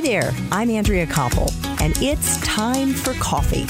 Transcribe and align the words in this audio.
Hi 0.00 0.06
there, 0.06 0.32
I'm 0.50 0.70
Andrea 0.70 1.06
Koppel, 1.06 1.52
and 1.82 1.92
it's 1.98 2.40
time 2.40 2.94
for 2.94 3.12
coffee. 3.20 3.64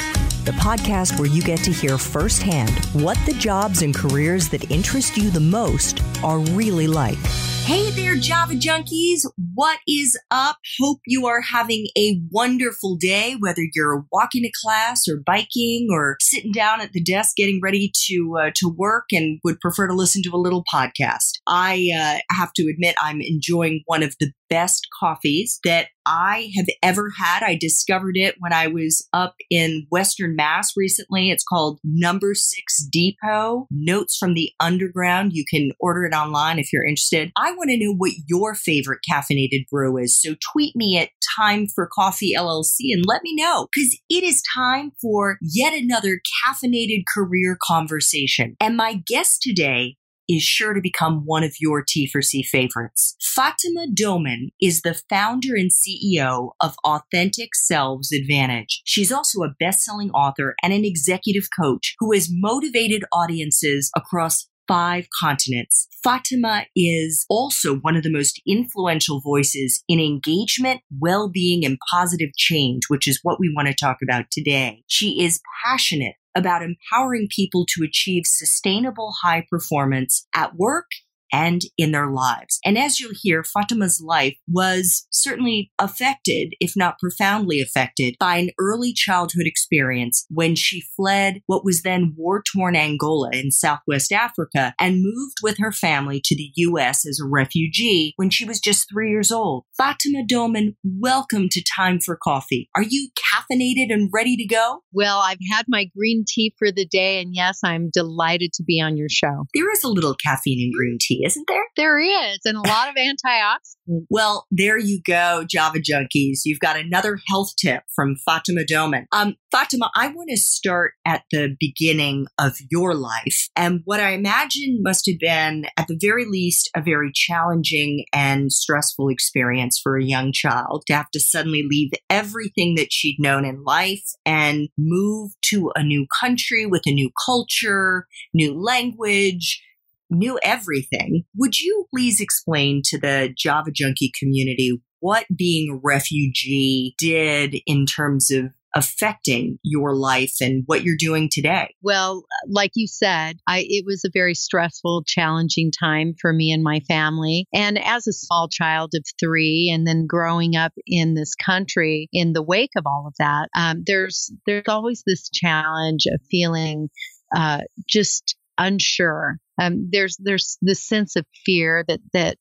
The 0.44 0.52
podcast 0.52 1.18
where 1.18 1.28
you 1.28 1.42
get 1.42 1.58
to 1.64 1.72
hear 1.72 1.98
firsthand 1.98 2.70
what 2.92 3.18
the 3.26 3.32
jobs 3.32 3.82
and 3.82 3.92
careers 3.92 4.48
that 4.50 4.70
interest 4.70 5.16
you 5.16 5.30
the 5.30 5.40
most 5.40 6.00
are 6.22 6.38
really 6.38 6.86
like. 6.86 7.18
Hey 7.64 7.90
there, 7.90 8.14
Java 8.14 8.54
junkies. 8.54 9.22
What 9.54 9.80
is 9.88 10.16
up? 10.30 10.58
Hope 10.80 11.00
you 11.04 11.26
are 11.26 11.40
having 11.40 11.88
a 11.98 12.20
wonderful 12.30 12.94
day, 12.94 13.34
whether 13.40 13.62
you're 13.74 14.04
walking 14.12 14.44
to 14.44 14.52
class 14.62 15.08
or 15.08 15.20
biking 15.26 15.88
or 15.90 16.16
sitting 16.20 16.52
down 16.52 16.80
at 16.80 16.92
the 16.92 17.02
desk 17.02 17.34
getting 17.36 17.60
ready 17.60 17.90
to 18.06 18.38
uh, 18.40 18.50
to 18.54 18.68
work 18.68 19.06
and 19.10 19.40
would 19.42 19.58
prefer 19.58 19.88
to 19.88 19.94
listen 19.94 20.22
to 20.22 20.30
a 20.34 20.38
little 20.38 20.62
podcast. 20.72 21.32
I 21.48 21.90
uh, 21.92 22.34
have 22.38 22.52
to 22.52 22.70
admit, 22.72 22.94
I'm 23.02 23.20
enjoying 23.20 23.82
one 23.86 24.04
of 24.04 24.14
the 24.20 24.32
best 24.50 24.88
coffees 24.98 25.60
that 25.64 25.88
I 26.04 26.50
have 26.56 26.66
ever 26.82 27.10
had. 27.16 27.42
I 27.42 27.56
discovered 27.58 28.16
it 28.16 28.34
when 28.38 28.52
I 28.52 28.66
was 28.66 29.06
up 29.12 29.36
in 29.48 29.86
Western 29.90 30.34
Mass 30.34 30.72
recently. 30.76 31.30
It's 31.30 31.44
called 31.44 31.78
Number 31.84 32.34
Six 32.34 32.84
Depot 32.90 33.66
Notes 33.70 34.16
from 34.16 34.34
the 34.34 34.50
Underground. 34.58 35.32
You 35.32 35.44
can 35.48 35.70
order 35.78 36.04
it 36.04 36.14
online 36.14 36.58
if 36.58 36.72
you're 36.72 36.86
interested. 36.86 37.30
I 37.36 37.52
want 37.52 37.70
to 37.70 37.78
know 37.78 37.94
what 37.94 38.12
your 38.26 38.54
favorite 38.54 39.00
caffeinated 39.08 39.68
brew 39.70 39.96
is. 39.98 40.20
So 40.20 40.34
tweet 40.52 40.74
me 40.74 40.98
at 40.98 41.10
Time 41.36 41.68
for 41.72 41.88
Coffee 41.92 42.34
LLC 42.36 42.92
and 42.92 43.04
let 43.06 43.22
me 43.22 43.34
know 43.36 43.68
because 43.72 43.96
it 44.08 44.24
is 44.24 44.42
time 44.54 44.90
for 45.00 45.38
yet 45.40 45.72
another 45.72 46.20
caffeinated 46.44 47.04
career 47.14 47.56
conversation. 47.62 48.56
And 48.60 48.76
my 48.76 49.00
guest 49.06 49.42
today 49.42 49.96
is 50.30 50.42
sure 50.42 50.74
to 50.74 50.80
become 50.80 51.22
one 51.24 51.42
of 51.42 51.54
your 51.60 51.84
T4C 51.84 52.44
favorites. 52.44 53.16
Fatima 53.20 53.86
Doman 53.92 54.50
is 54.60 54.82
the 54.82 54.94
founder 55.08 55.56
and 55.56 55.70
CEO 55.70 56.52
of 56.60 56.76
Authentic 56.84 57.54
Selves 57.54 58.12
Advantage. 58.12 58.82
She's 58.84 59.10
also 59.10 59.42
a 59.42 59.54
best-selling 59.58 60.10
author 60.10 60.54
and 60.62 60.72
an 60.72 60.84
executive 60.84 61.48
coach 61.60 61.96
who 61.98 62.12
has 62.12 62.28
motivated 62.30 63.04
audiences 63.12 63.90
across 63.96 64.48
five 64.68 65.08
continents. 65.20 65.88
Fatima 66.04 66.64
is 66.76 67.26
also 67.28 67.78
one 67.78 67.96
of 67.96 68.04
the 68.04 68.12
most 68.12 68.40
influential 68.46 69.20
voices 69.20 69.82
in 69.88 69.98
engagement, 69.98 70.80
well 71.00 71.28
being, 71.28 71.64
and 71.64 71.76
positive 71.90 72.30
change, 72.36 72.82
which 72.86 73.08
is 73.08 73.18
what 73.24 73.40
we 73.40 73.52
want 73.54 73.66
to 73.66 73.74
talk 73.74 73.96
about 74.00 74.26
today. 74.30 74.84
She 74.86 75.24
is 75.24 75.40
passionate 75.64 76.14
about 76.34 76.62
empowering 76.62 77.28
people 77.34 77.66
to 77.66 77.84
achieve 77.84 78.22
sustainable 78.26 79.12
high 79.22 79.44
performance 79.48 80.26
at 80.34 80.56
work 80.56 80.90
and 81.32 81.62
in 81.76 81.92
their 81.92 82.10
lives. 82.10 82.58
And 82.64 82.78
as 82.78 83.00
you'll 83.00 83.12
hear, 83.14 83.44
Fatima's 83.44 84.00
life 84.04 84.36
was 84.48 85.06
certainly 85.10 85.70
affected, 85.78 86.54
if 86.60 86.72
not 86.76 86.98
profoundly 86.98 87.60
affected, 87.60 88.16
by 88.18 88.36
an 88.36 88.50
early 88.58 88.92
childhood 88.92 89.46
experience 89.46 90.26
when 90.28 90.54
she 90.54 90.82
fled 90.96 91.40
what 91.46 91.64
was 91.64 91.82
then 91.82 92.14
war 92.16 92.42
torn 92.52 92.76
Angola 92.76 93.30
in 93.32 93.50
Southwest 93.50 94.12
Africa 94.12 94.74
and 94.78 95.02
moved 95.02 95.36
with 95.42 95.58
her 95.58 95.72
family 95.72 96.20
to 96.24 96.36
the 96.36 96.50
U.S. 96.56 97.06
as 97.06 97.20
a 97.20 97.28
refugee 97.28 98.12
when 98.16 98.30
she 98.30 98.44
was 98.44 98.60
just 98.60 98.88
three 98.90 99.10
years 99.10 99.32
old. 99.32 99.64
Fatima 99.76 100.24
Doman, 100.26 100.76
welcome 100.84 101.48
to 101.50 101.62
Time 101.62 102.00
for 102.00 102.16
Coffee. 102.16 102.68
Are 102.74 102.82
you 102.82 103.08
caffeinated 103.16 103.92
and 103.92 104.10
ready 104.12 104.36
to 104.36 104.46
go? 104.46 104.82
Well, 104.92 105.18
I've 105.18 105.38
had 105.52 105.66
my 105.68 105.86
green 105.96 106.24
tea 106.26 106.54
for 106.58 106.70
the 106.70 106.86
day, 106.86 107.20
and 107.20 107.34
yes, 107.34 107.60
I'm 107.64 107.90
delighted 107.92 108.52
to 108.54 108.62
be 108.62 108.80
on 108.80 108.96
your 108.96 109.08
show. 109.08 109.46
There 109.54 109.70
is 109.72 109.84
a 109.84 109.88
little 109.88 110.14
caffeine 110.14 110.60
in 110.60 110.72
green 110.76 110.98
tea 111.00 111.19
isn't 111.24 111.46
there? 111.48 111.64
There 111.76 111.98
is, 111.98 112.40
and 112.44 112.56
a 112.56 112.68
lot 112.68 112.88
of 112.88 112.94
antioxidants. 112.94 113.76
Well, 114.08 114.46
there 114.50 114.78
you 114.78 115.00
go, 115.04 115.44
Java 115.48 115.78
junkies. 115.78 116.40
You've 116.44 116.60
got 116.60 116.78
another 116.78 117.18
health 117.28 117.50
tip 117.56 117.82
from 117.94 118.16
Fatima 118.16 118.64
Doman. 118.64 119.06
Um, 119.12 119.36
Fatima, 119.50 119.90
I 119.96 120.08
want 120.08 120.30
to 120.30 120.36
start 120.36 120.92
at 121.04 121.24
the 121.32 121.56
beginning 121.58 122.26
of 122.38 122.56
your 122.70 122.94
life 122.94 123.48
and 123.56 123.80
what 123.84 124.00
I 124.00 124.10
imagine 124.10 124.80
must 124.82 125.06
have 125.06 125.18
been, 125.18 125.66
at 125.76 125.88
the 125.88 125.98
very 126.00 126.24
least, 126.24 126.70
a 126.76 126.80
very 126.80 127.10
challenging 127.12 128.04
and 128.12 128.52
stressful 128.52 129.08
experience 129.08 129.80
for 129.82 129.96
a 129.96 130.04
young 130.04 130.32
child 130.32 130.84
to 130.86 130.94
have 130.94 131.10
to 131.10 131.20
suddenly 131.20 131.64
leave 131.68 131.90
everything 132.08 132.76
that 132.76 132.92
she'd 132.92 133.18
known 133.18 133.44
in 133.44 133.64
life 133.64 134.04
and 134.24 134.68
move 134.78 135.32
to 135.46 135.72
a 135.74 135.82
new 135.82 136.06
country 136.20 136.64
with 136.64 136.82
a 136.86 136.92
new 136.92 137.10
culture, 137.26 138.06
new 138.32 138.54
language 138.54 139.62
knew 140.10 140.38
everything. 140.42 141.24
Would 141.36 141.58
you 141.58 141.86
please 141.94 142.20
explain 142.20 142.82
to 142.86 142.98
the 142.98 143.32
Java 143.36 143.70
Junkie 143.72 144.12
community 144.18 144.80
what 145.00 145.24
being 145.34 145.70
a 145.72 145.80
refugee 145.82 146.94
did 146.98 147.56
in 147.66 147.86
terms 147.86 148.30
of 148.30 148.52
affecting 148.74 149.58
your 149.62 149.94
life 149.94 150.34
and 150.40 150.62
what 150.66 150.84
you're 150.84 150.96
doing 150.96 151.28
today? 151.30 151.74
Well, 151.82 152.24
like 152.48 152.72
you 152.74 152.86
said, 152.86 153.38
I, 153.46 153.64
it 153.68 153.84
was 153.86 154.04
a 154.04 154.10
very 154.12 154.34
stressful, 154.34 155.04
challenging 155.06 155.70
time 155.72 156.14
for 156.20 156.32
me 156.32 156.52
and 156.52 156.62
my 156.62 156.80
family. 156.80 157.46
And 157.52 157.78
as 157.82 158.06
a 158.06 158.12
small 158.12 158.48
child 158.48 158.92
of 158.94 159.04
three, 159.18 159.70
and 159.74 159.86
then 159.86 160.06
growing 160.06 160.56
up 160.56 160.72
in 160.86 161.14
this 161.14 161.34
country 161.34 162.08
in 162.12 162.32
the 162.32 162.42
wake 162.42 162.72
of 162.76 162.84
all 162.86 163.06
of 163.06 163.14
that, 163.18 163.48
um, 163.56 163.82
there's 163.86 164.32
there's 164.46 164.68
always 164.68 165.02
this 165.06 165.28
challenge 165.30 166.06
of 166.06 166.20
feeling 166.30 166.88
uh, 167.34 167.62
just 167.88 168.36
unsure 168.58 169.38
um, 169.60 169.88
there's 169.92 170.16
there's 170.18 170.58
this 170.62 170.82
sense 170.82 171.16
of 171.16 171.26
fear 171.44 171.84
that 171.86 172.00
that 172.12 172.38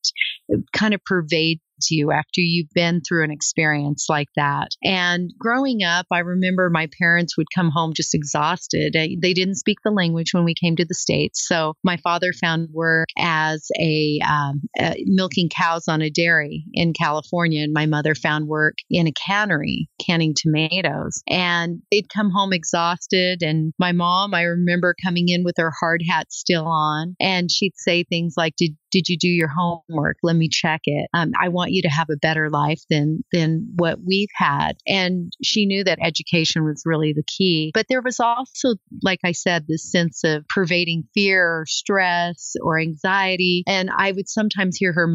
kind 0.74 0.94
of 0.94 1.04
pervades 1.04 1.62
you 1.90 2.12
after 2.12 2.42
you've 2.42 2.70
been 2.74 3.02
through 3.02 3.24
an 3.24 3.32
experience 3.32 4.08
like 4.10 4.30
that. 4.36 4.70
And 4.84 5.32
growing 5.40 5.84
up, 5.84 6.06
I 6.12 6.20
remember 6.20 6.70
my 6.70 6.88
parents 7.00 7.38
would 7.38 7.48
come 7.54 7.72
home 7.72 7.94
just 7.96 8.14
exhausted. 8.14 8.94
They 8.94 9.34
didn't 9.34 9.56
speak 9.56 9.78
the 9.84 9.92
language 9.92 10.34
when 10.34 10.44
we 10.44 10.54
came 10.54 10.76
to 10.76 10.86
the 10.86 10.94
States. 10.94 11.46
So 11.48 11.74
my 11.84 11.98
father 11.98 12.32
found 12.34 12.70
work 12.72 13.08
as 13.18 13.70
a, 13.80 14.20
um, 14.28 14.62
milking 15.06 15.50
cows 15.50 15.88
on 15.88 16.02
a 16.02 16.10
dairy 16.10 16.66
in 16.74 16.94
California, 16.94 17.64
and 17.64 17.74
my 17.74 17.86
mother 17.86 18.16
found 18.16 18.48
work 18.48 18.76
in 18.90 19.08
a 19.08 19.12
cannery 19.12 19.90
canning 20.06 20.34
tomatoes. 20.36 21.22
And 21.28 21.82
they'd 21.92 22.10
come 22.10 22.32
home 22.32 22.54
exhausted. 22.54 23.42
And 23.42 23.74
my 23.80 23.92
mom, 23.92 24.34
I 24.34 24.44
remember 24.44 24.96
coming 25.04 25.30
in 25.30 25.44
with 25.44 25.56
her 25.58 25.72
hard 25.80 26.02
hat 26.08 26.32
still 26.32 26.68
on, 26.68 27.16
and 27.20 27.52
she'd 27.52 27.78
say 27.78 28.04
things 28.04 28.34
like, 28.38 28.56
Did 28.58 28.76
did 28.92 29.08
you 29.10 29.18
do 29.18 29.28
your 29.28 29.50
homework? 29.50 30.18
Let 30.24 30.36
me 30.36 30.50
check 30.50 30.82
it. 30.86 31.10
Um, 31.14 31.32
I 31.40 31.50
want 31.50 31.72
you 31.72 31.82
to 31.84 31.90
have 31.90 32.10
a 32.10 32.18
better 32.18 32.50
life 32.50 32.82
than 32.90 33.24
than 33.32 33.68
what 33.76 34.00
we've 34.06 34.30
had. 34.36 34.74
And 34.88 35.32
she 35.44 35.66
knew 35.66 35.84
that 35.84 36.00
education 36.02 36.64
was 36.64 36.84
really 36.86 37.14
the 37.14 37.24
key. 37.24 37.72
But 37.74 37.86
there 37.90 38.02
was 38.02 38.20
also, 38.20 38.76
like 39.04 39.20
I 39.24 39.34
said, 39.34 39.66
this 39.68 39.92
sense 39.92 40.24
of 40.24 40.48
pervading 40.48 41.04
fear 41.14 41.46
or 41.46 41.66
stress 41.68 42.54
or 42.62 42.80
anxiety. 42.80 43.64
And 43.68 43.90
I 43.96 44.12
would 44.12 44.30
sometimes 44.30 44.78
hear 44.78 44.94
her, 44.94 45.08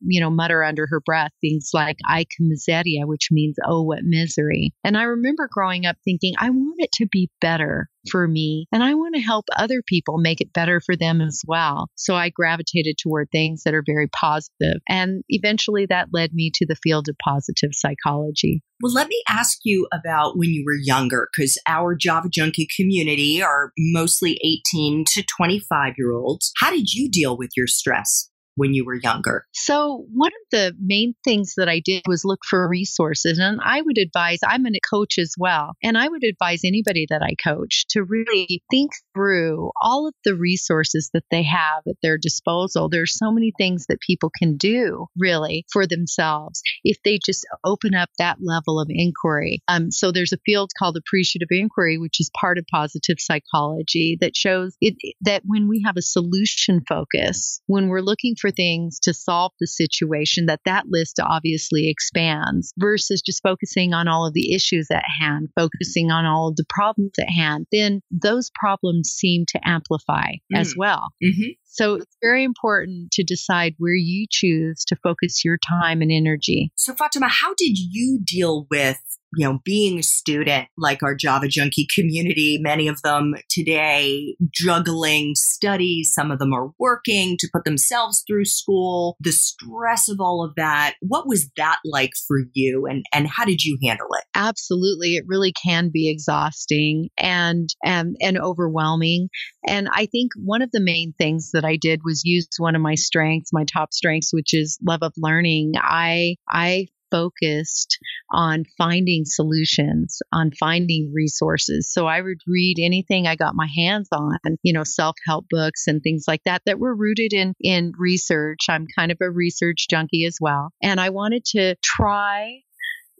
you 0.00 0.20
know, 0.20 0.30
mutter 0.30 0.64
under 0.64 0.86
her 0.88 1.00
breath 1.00 1.32
things 1.40 1.70
like 1.74 1.96
"I 2.06 2.24
miseria," 2.40 3.06
which 3.06 3.28
means 3.30 3.56
"Oh, 3.66 3.82
what 3.82 4.00
misery." 4.02 4.72
And 4.84 4.96
I 4.96 5.02
remember 5.02 5.48
growing 5.52 5.86
up 5.86 5.96
thinking, 6.04 6.34
I 6.38 6.50
want 6.50 6.76
it 6.78 6.92
to 6.94 7.06
be 7.06 7.30
better 7.40 7.89
for 8.10 8.26
me. 8.28 8.66
And 8.72 8.82
I 8.82 8.94
want 8.94 9.14
to 9.14 9.20
help 9.20 9.46
other 9.56 9.82
people 9.86 10.18
make 10.18 10.40
it 10.40 10.52
better 10.52 10.80
for 10.80 10.96
them 10.96 11.20
as 11.20 11.42
well. 11.46 11.88
So 11.94 12.14
I 12.14 12.30
gravitated 12.30 12.96
toward 13.02 13.28
things 13.30 13.62
that 13.64 13.74
are 13.74 13.84
very 13.84 14.08
positive. 14.08 14.80
And 14.88 15.22
eventually 15.28 15.86
that 15.86 16.08
led 16.12 16.32
me 16.32 16.50
to 16.54 16.66
the 16.66 16.76
field 16.76 17.08
of 17.08 17.16
positive 17.22 17.70
psychology. 17.72 18.62
Well, 18.82 18.92
let 18.92 19.08
me 19.08 19.22
ask 19.28 19.58
you 19.64 19.86
about 19.92 20.38
when 20.38 20.50
you 20.50 20.64
were 20.64 20.74
younger, 20.74 21.28
because 21.36 21.58
our 21.66 21.94
Java 21.94 22.28
Junkie 22.30 22.68
community 22.74 23.42
are 23.42 23.72
mostly 23.76 24.40
18 24.72 25.04
to 25.08 25.22
25 25.36 25.94
year 25.98 26.12
olds. 26.12 26.52
How 26.58 26.70
did 26.70 26.94
you 26.94 27.10
deal 27.10 27.36
with 27.36 27.50
your 27.56 27.66
stress? 27.66 28.29
When 28.60 28.74
you 28.74 28.84
were 28.84 28.94
younger? 28.94 29.46
So, 29.52 30.04
one 30.12 30.32
of 30.32 30.50
the 30.50 30.74
main 30.78 31.14
things 31.24 31.54
that 31.56 31.66
I 31.66 31.80
did 31.80 32.02
was 32.06 32.26
look 32.26 32.40
for 32.44 32.68
resources. 32.68 33.38
And 33.38 33.58
I 33.64 33.80
would 33.80 33.96
advise, 33.96 34.40
I'm 34.46 34.66
a 34.66 34.70
coach 34.88 35.18
as 35.18 35.34
well, 35.38 35.72
and 35.82 35.96
I 35.96 36.06
would 36.06 36.22
advise 36.22 36.60
anybody 36.62 37.06
that 37.08 37.22
I 37.22 37.36
coach 37.42 37.86
to 37.90 38.04
really 38.04 38.62
think 38.70 38.90
through 39.14 39.70
all 39.80 40.06
of 40.06 40.14
the 40.24 40.34
resources 40.34 41.08
that 41.14 41.24
they 41.30 41.42
have 41.44 41.82
at 41.88 41.96
their 42.02 42.18
disposal. 42.18 42.90
There's 42.90 43.16
so 43.16 43.32
many 43.32 43.54
things 43.56 43.86
that 43.88 44.00
people 44.06 44.30
can 44.38 44.58
do 44.58 45.06
really 45.16 45.64
for 45.72 45.86
themselves 45.86 46.60
if 46.84 46.98
they 47.02 47.18
just 47.24 47.46
open 47.64 47.94
up 47.94 48.10
that 48.18 48.38
level 48.42 48.78
of 48.78 48.88
inquiry. 48.90 49.62
Um, 49.68 49.90
so, 49.90 50.12
there's 50.12 50.34
a 50.34 50.44
field 50.44 50.70
called 50.78 50.98
appreciative 50.98 51.48
inquiry, 51.50 51.96
which 51.96 52.20
is 52.20 52.30
part 52.38 52.58
of 52.58 52.66
positive 52.70 53.16
psychology 53.20 54.18
that 54.20 54.36
shows 54.36 54.76
it, 54.82 54.96
that 55.22 55.44
when 55.46 55.66
we 55.66 55.82
have 55.86 55.96
a 55.96 56.02
solution 56.02 56.82
focus, 56.86 57.62
when 57.66 57.88
we're 57.88 58.02
looking 58.02 58.34
for 58.38 58.49
for 58.50 58.54
things 58.54 58.98
to 59.00 59.14
solve 59.14 59.52
the 59.60 59.66
situation, 59.66 60.46
that 60.46 60.60
that 60.64 60.86
list 60.88 61.18
obviously 61.20 61.88
expands 61.88 62.72
versus 62.78 63.22
just 63.22 63.42
focusing 63.42 63.92
on 63.92 64.08
all 64.08 64.26
of 64.26 64.34
the 64.34 64.54
issues 64.54 64.88
at 64.90 65.04
hand, 65.20 65.48
focusing 65.58 66.10
on 66.10 66.24
all 66.24 66.48
of 66.48 66.56
the 66.56 66.64
problems 66.68 67.12
at 67.18 67.28
hand, 67.28 67.66
then 67.72 68.00
those 68.10 68.50
problems 68.54 69.10
seem 69.10 69.44
to 69.48 69.60
amplify 69.64 70.32
mm. 70.52 70.58
as 70.58 70.74
well. 70.76 71.08
Mm-hmm. 71.22 71.50
So 71.64 71.94
it's 71.94 72.16
very 72.20 72.44
important 72.44 73.12
to 73.12 73.22
decide 73.22 73.74
where 73.78 73.94
you 73.94 74.26
choose 74.28 74.84
to 74.88 74.96
focus 74.96 75.44
your 75.44 75.56
time 75.56 76.02
and 76.02 76.10
energy. 76.10 76.72
So, 76.74 76.94
Fatima, 76.94 77.28
how 77.28 77.54
did 77.56 77.78
you 77.78 78.18
deal 78.24 78.66
with 78.70 78.98
you 79.36 79.46
know, 79.46 79.60
being 79.64 79.98
a 79.98 80.02
student 80.02 80.68
like 80.76 81.02
our 81.02 81.14
Java 81.14 81.48
Junkie 81.48 81.86
community, 81.94 82.58
many 82.60 82.88
of 82.88 83.00
them 83.02 83.34
today 83.48 84.36
juggling 84.52 85.34
studies, 85.34 86.12
some 86.12 86.30
of 86.30 86.38
them 86.38 86.52
are 86.52 86.70
working 86.78 87.36
to 87.38 87.48
put 87.52 87.64
themselves 87.64 88.24
through 88.26 88.44
school, 88.44 89.16
the 89.20 89.32
stress 89.32 90.08
of 90.08 90.20
all 90.20 90.44
of 90.44 90.54
that. 90.56 90.94
What 91.00 91.28
was 91.28 91.50
that 91.56 91.78
like 91.84 92.12
for 92.26 92.38
you 92.52 92.86
and, 92.86 93.04
and 93.12 93.28
how 93.28 93.44
did 93.44 93.62
you 93.62 93.78
handle 93.84 94.08
it? 94.12 94.24
Absolutely. 94.34 95.16
It 95.16 95.24
really 95.26 95.52
can 95.52 95.90
be 95.92 96.10
exhausting 96.10 97.10
and, 97.18 97.68
and, 97.84 98.16
and 98.20 98.38
overwhelming. 98.38 99.28
And 99.66 99.88
I 99.92 100.06
think 100.06 100.32
one 100.36 100.62
of 100.62 100.70
the 100.72 100.80
main 100.80 101.14
things 101.16 101.50
that 101.52 101.64
I 101.64 101.76
did 101.76 102.00
was 102.04 102.22
use 102.24 102.48
one 102.58 102.74
of 102.74 102.82
my 102.82 102.94
strengths, 102.94 103.52
my 103.52 103.64
top 103.64 103.92
strengths, 103.92 104.32
which 104.32 104.54
is 104.54 104.78
love 104.82 105.00
of 105.02 105.12
learning. 105.16 105.72
I, 105.76 106.36
I 106.48 106.88
focused 107.10 107.98
on 108.30 108.64
finding 108.78 109.24
solutions, 109.24 110.20
on 110.32 110.50
finding 110.58 111.12
resources. 111.14 111.92
So 111.92 112.06
I 112.06 112.20
would 112.20 112.40
read 112.46 112.76
anything 112.80 113.26
I 113.26 113.36
got 113.36 113.54
my 113.54 113.68
hands 113.74 114.08
on, 114.12 114.38
you 114.62 114.72
know, 114.72 114.84
self-help 114.84 115.46
books 115.50 115.86
and 115.86 116.02
things 116.02 116.24
like 116.28 116.42
that 116.44 116.62
that 116.66 116.78
were 116.78 116.94
rooted 116.94 117.32
in 117.32 117.54
in 117.60 117.92
research. 117.98 118.66
I'm 118.68 118.86
kind 118.96 119.12
of 119.12 119.18
a 119.20 119.30
research 119.30 119.86
junkie 119.88 120.24
as 120.24 120.38
well. 120.40 120.72
And 120.82 121.00
I 121.00 121.10
wanted 121.10 121.44
to 121.46 121.76
try 121.82 122.60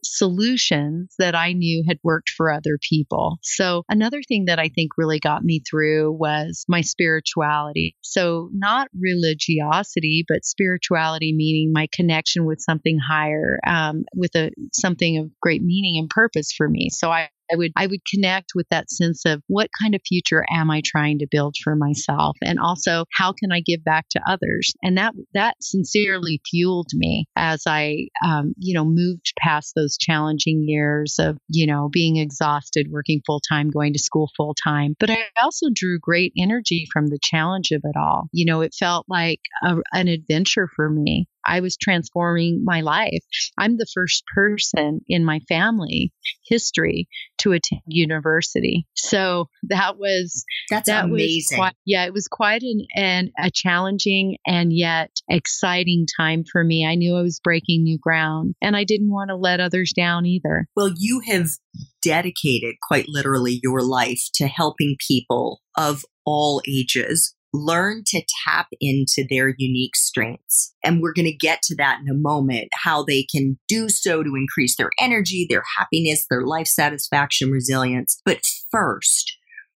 solutions 0.05 1.15
that 1.19 1.35
I 1.35 1.53
knew 1.53 1.85
had 1.87 1.99
worked 2.03 2.31
for 2.31 2.53
other 2.53 2.79
people. 2.81 3.39
So, 3.43 3.85
another 3.89 4.21
thing 4.27 4.47
that 4.47 4.59
I 4.59 4.69
think 4.69 4.93
really 4.97 5.19
got 5.19 5.45
me 5.45 5.63
through 5.69 6.13
was 6.13 6.65
my 6.69 6.81
spirituality. 6.81 7.97
So, 8.03 8.51
not 8.53 8.89
religiosity, 8.99 10.25
but 10.29 10.45
spirituality, 10.45 11.35
meaning 11.35 11.73
my 11.73 11.89
connection 11.93 12.45
with 12.45 12.61
something 12.61 12.99
higher, 12.99 13.59
um, 13.67 14.05
with 14.15 14.35
a 14.35 14.51
something 14.73 15.19
of 15.19 15.31
great 15.41 15.63
meaning 15.63 15.99
and 15.99 16.09
purpose 16.09 16.53
for 16.53 16.69
me. 16.69 16.89
So, 16.91 17.11
I 17.11 17.31
I 17.53 17.57
would 17.57 17.73
I 17.77 17.87
would 17.87 18.01
connect 18.13 18.53
with 18.55 18.67
that 18.71 18.91
sense 18.91 19.23
of 19.27 19.43
what 19.49 19.69
kind 19.81 19.95
of 19.95 20.01
future 20.07 20.45
am 20.51 20.71
I 20.71 20.83
trying 20.85 21.19
to 21.19 21.27
build 21.31 21.57
for 21.63 21.77
myself? 21.77 22.37
And 22.43 22.59
also 22.59 23.05
how 23.13 23.33
can 23.33 23.53
I 23.53 23.61
give 23.61 23.85
back 23.85 24.07
to 24.11 24.21
others? 24.27 24.73
And 24.83 24.99
that 24.99 25.15
that 25.35 25.57
sincerely 25.61 26.41
fueled 26.49 26.89
me 26.95 27.27
as 27.37 27.63
I 27.67 28.09
um, 28.25 28.55
you 28.59 28.75
know 28.75 28.85
moved 28.85 29.33
past 29.39 29.73
those 29.75 29.97
challenging 29.99 30.65
years 30.67 31.17
of 31.19 31.39
you 31.49 31.67
know 31.67 31.89
being 31.91 32.17
exhausted 32.17 32.89
working 32.91 33.21
full 33.27 33.41
time 33.41 33.71
going 33.71 33.93
to 33.93 33.99
school 33.99 34.31
full 34.37 34.55
time 34.55 34.95
but 34.99 35.11
I 35.11 35.19
also 35.43 35.67
drew 35.73 35.99
great 36.01 36.33
energy 36.39 36.87
from 36.93 37.09
the 37.09 37.19
challenge 37.23 37.71
of 37.73 37.83
it 37.85 37.97
all. 37.97 38.29
You 38.33 38.47
know 38.47 38.61
it 38.61 38.75
felt 38.79 39.07
like 39.09 39.41
a, 39.63 39.77
an 39.93 40.09
adventure 40.09 40.69
for 40.75 40.89
me 40.89 41.27
I 41.51 41.61
was 41.61 41.77
transforming 41.77 42.63
my 42.65 42.81
life. 42.81 43.25
I'm 43.59 43.77
the 43.77 43.87
first 43.93 44.23
person 44.33 45.01
in 45.09 45.25
my 45.25 45.41
family 45.49 46.13
history 46.47 47.09
to 47.39 47.53
attend 47.53 47.83
university. 47.87 48.87
So 48.95 49.49
that 49.65 49.99
was 49.99 50.45
that's 50.71 50.89
that 50.89 51.07
amazing. 51.07 51.59
Was 51.59 51.65
quite, 51.65 51.75
yeah, 51.85 52.05
it 52.05 52.13
was 52.13 52.29
quite 52.29 52.63
an, 52.63 52.87
an 52.95 53.31
a 53.39 53.51
challenging 53.51 54.37
and 54.47 54.73
yet 54.73 55.11
exciting 55.29 56.07
time 56.17 56.45
for 56.51 56.63
me. 56.63 56.87
I 56.87 56.95
knew 56.95 57.17
I 57.17 57.23
was 57.23 57.41
breaking 57.41 57.83
new 57.83 57.99
ground, 57.99 58.55
and 58.63 58.77
I 58.77 58.85
didn't 58.85 59.11
want 59.11 59.31
to 59.31 59.37
let 59.37 59.61
others 59.61 59.93
down 59.93 60.27
either. 60.27 60.69
Well, 60.77 60.93
you 60.97 61.21
have 61.27 61.49
dedicated 62.03 62.77
quite 62.87 63.07
literally 63.09 63.59
your 63.63 63.83
life 63.83 64.29
to 64.35 64.47
helping 64.47 64.97
people 65.07 65.61
of 65.77 66.05
all 66.25 66.63
ages 66.69 67.35
learn 67.53 68.03
to 68.07 68.23
tap 68.45 68.69
into 68.81 69.25
their 69.29 69.55
unique 69.59 69.97
strengths. 69.97 70.75
And 70.85 71.01
we're 71.01 71.13
going 71.13 71.27
to 71.27 71.37
get 71.37 71.63
to 71.65 71.77
that 71.77 72.01
in 72.01 72.09
a 72.09 72.19
moment, 72.19 72.69
how 72.75 73.03
they 73.03 73.25
can 73.25 73.59
do 73.69 73.89
so 73.89 74.23
to 74.23 74.37
increase 74.37 74.77
their 74.77 74.91
energy, 75.01 75.47
their 75.49 75.65
happiness, 75.77 76.27
their 76.31 76.43
life 76.43 76.67
satisfaction, 76.67 77.51
resilience. 77.51 78.21
But 78.25 78.41
first, 78.71 79.37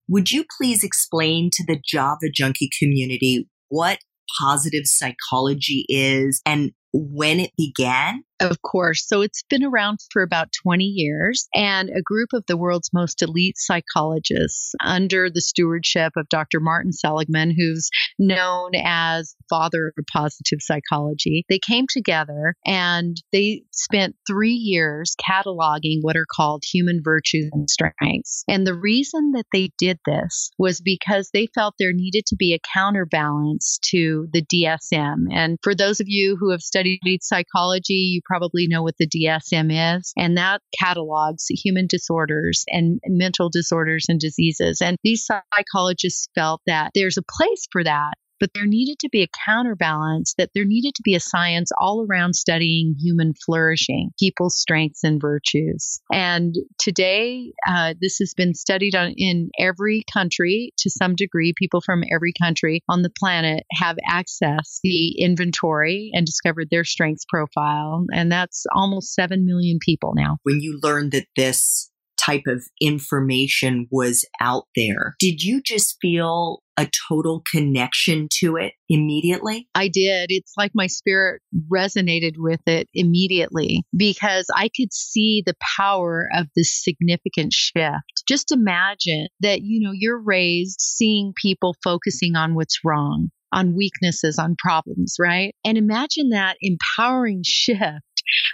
would 0.09 0.33
you 0.33 0.45
please 0.59 0.83
explain 0.83 1.51
to 1.53 1.65
the 1.67 1.81
Java 1.85 2.31
Junkie 2.33 2.71
community 2.79 3.49
what 3.69 3.99
positive 4.41 4.87
psychology 4.87 5.85
is 5.89 6.41
and 6.45 6.73
when 6.93 7.41
it 7.41 7.53
began? 7.57 8.25
Of 8.41 8.63
course. 8.63 9.07
So 9.07 9.21
it's 9.21 9.43
been 9.51 9.65
around 9.65 9.99
for 10.11 10.23
about 10.23 10.49
20 10.63 10.85
years, 10.85 11.47
and 11.55 11.91
a 11.91 12.03
group 12.03 12.31
of 12.33 12.45
the 12.47 12.57
world's 12.57 12.91
most 12.93 13.21
elite 13.23 13.59
psychologists 13.59 14.73
under 14.83 15.29
the 15.29 15.43
stewardship 15.43 16.15
of 16.17 16.29
Dr. 16.31 16.59
Martin 16.59 16.93
Seligman, 16.93 17.55
who's 17.55 17.91
known 18.19 18.71
as 18.75 19.35
father 19.51 19.89
of 19.89 20.05
positive 20.11 20.61
psychology, 20.63 21.45
they 21.51 21.59
came 21.59 21.85
together 21.91 22.55
and 22.65 23.17
they 23.33 23.65
spent 23.73 24.17
three 24.27 24.55
years 24.55 25.15
cataloging 25.21 25.99
what 26.01 26.17
are 26.17 26.27
called 26.35 26.63
human 26.65 27.03
virtues 27.05 27.51
and 27.53 27.69
strengths. 27.69 28.45
And 28.49 28.67
the 28.67 28.75
reason 28.75 29.33
that 29.33 29.47
they 29.53 29.71
did 29.77 29.99
this 30.07 30.51
was 30.59 30.81
because 30.81 31.31
they 31.33 31.47
felt 31.55 31.75
there 31.79 31.93
needed 31.93 32.25
to 32.27 32.37
be 32.37 32.55
a 32.55 32.69
counterbalance 32.73 33.79
to 33.91 34.29
the 34.33 34.43
DSM. 34.43 35.27
And 35.31 35.59
for 35.63 35.75
those 35.75 36.01
of 36.01 36.07
you 36.09 36.37
who 36.41 36.53
have 36.53 36.63
studied 36.63 36.80
psychology, 37.21 37.95
you 37.95 38.21
probably 38.25 38.67
know 38.69 38.83
what 38.83 38.97
the 38.99 39.09
DSM 39.09 39.99
is, 39.99 40.13
and 40.17 40.37
that 40.37 40.61
catalogs 40.79 41.47
human 41.49 41.87
disorders 41.89 42.65
and 42.69 43.01
mental 43.07 43.51
disorders 43.51 44.07
and 44.09 44.21
diseases. 44.21 44.81
And 44.81 44.97
these 45.03 45.27
psychologists 45.27 46.29
felt 46.35 46.61
that 46.67 46.91
there's 46.95 47.19
a 47.19 47.23
place 47.23 47.67
for 47.71 47.85
that 47.85 48.15
but 48.41 48.51
there 48.55 48.67
needed 48.67 48.99
to 49.01 49.09
be 49.11 49.23
a 49.23 49.29
counterbalance 49.47 50.35
that 50.39 50.51
there 50.55 50.65
needed 50.65 50.95
to 50.95 51.03
be 51.05 51.15
a 51.15 51.21
science 51.21 51.71
all 51.79 52.07
around 52.09 52.35
studying 52.35 52.97
human 52.99 53.35
flourishing, 53.35 54.11
people's 54.19 54.59
strengths 54.59 55.05
and 55.05 55.21
virtues. 55.21 56.01
And 56.13 56.57
today, 56.79 57.53
uh, 57.69 57.95
this 58.01 58.17
has 58.19 58.33
been 58.35 58.55
studied 58.55 58.95
on, 58.95 59.15
in 59.17 59.51
every 59.59 60.05
country 60.13 60.73
to 60.79 60.91
some 60.91 61.15
degree. 61.15 61.53
People 61.57 61.83
from 61.83 62.03
every 62.13 62.33
country 62.41 62.83
on 62.89 63.03
the 63.03 63.13
planet 63.19 63.65
have 63.73 63.97
accessed 64.11 64.81
the 64.83 65.21
inventory 65.21 66.11
and 66.15 66.25
discovered 66.25 66.69
their 66.71 66.85
strengths 66.85 67.27
profile. 67.29 68.05
And 68.13 68.33
that's 68.33 68.65
almost 68.75 69.15
7 69.15 69.45
million 69.45 69.79
people 69.85 70.15
now. 70.17 70.39
When 70.43 70.61
you 70.61 70.81
learned 70.83 71.13
that 71.13 71.27
this 71.37 71.91
type 72.21 72.43
of 72.47 72.63
information 72.81 73.87
was 73.91 74.25
out 74.41 74.65
there. 74.77 75.15
Did 75.19 75.43
you 75.43 75.63
just 75.63 75.97
feel 76.01 76.63
a 76.81 76.91
total 77.09 77.43
connection 77.51 78.27
to 78.41 78.57
it 78.57 78.73
immediately? 78.89 79.69
I 79.75 79.89
did. 79.89 80.29
It's 80.31 80.55
like 80.57 80.73
my 80.75 80.87
spirit 80.87 81.43
resonated 81.71 82.35
with 82.39 82.61
it 82.67 82.89
immediately 82.95 83.85
because 83.95 84.47
I 84.57 84.71
could 84.75 84.93
see 84.93 85.43
the 85.45 85.57
power 85.77 86.29
of 86.35 86.47
this 86.57 86.83
significant 86.83 87.53
shift. 87.53 88.25
Just 88.27 88.51
imagine 88.51 89.29
that, 89.41 89.61
you 89.61 89.87
know, 89.87 89.93
you're 89.93 90.23
raised 90.23 90.81
seeing 90.81 91.35
people 91.37 91.77
focusing 91.85 92.35
on 92.35 92.55
what's 92.55 92.81
wrong 92.83 93.31
on 93.53 93.77
weaknesses, 93.77 94.39
on 94.39 94.55
problems, 94.57 95.17
right? 95.19 95.55
And 95.65 95.77
imagine 95.77 96.31
that 96.31 96.57
empowering 96.63 97.43
shift 97.45 98.05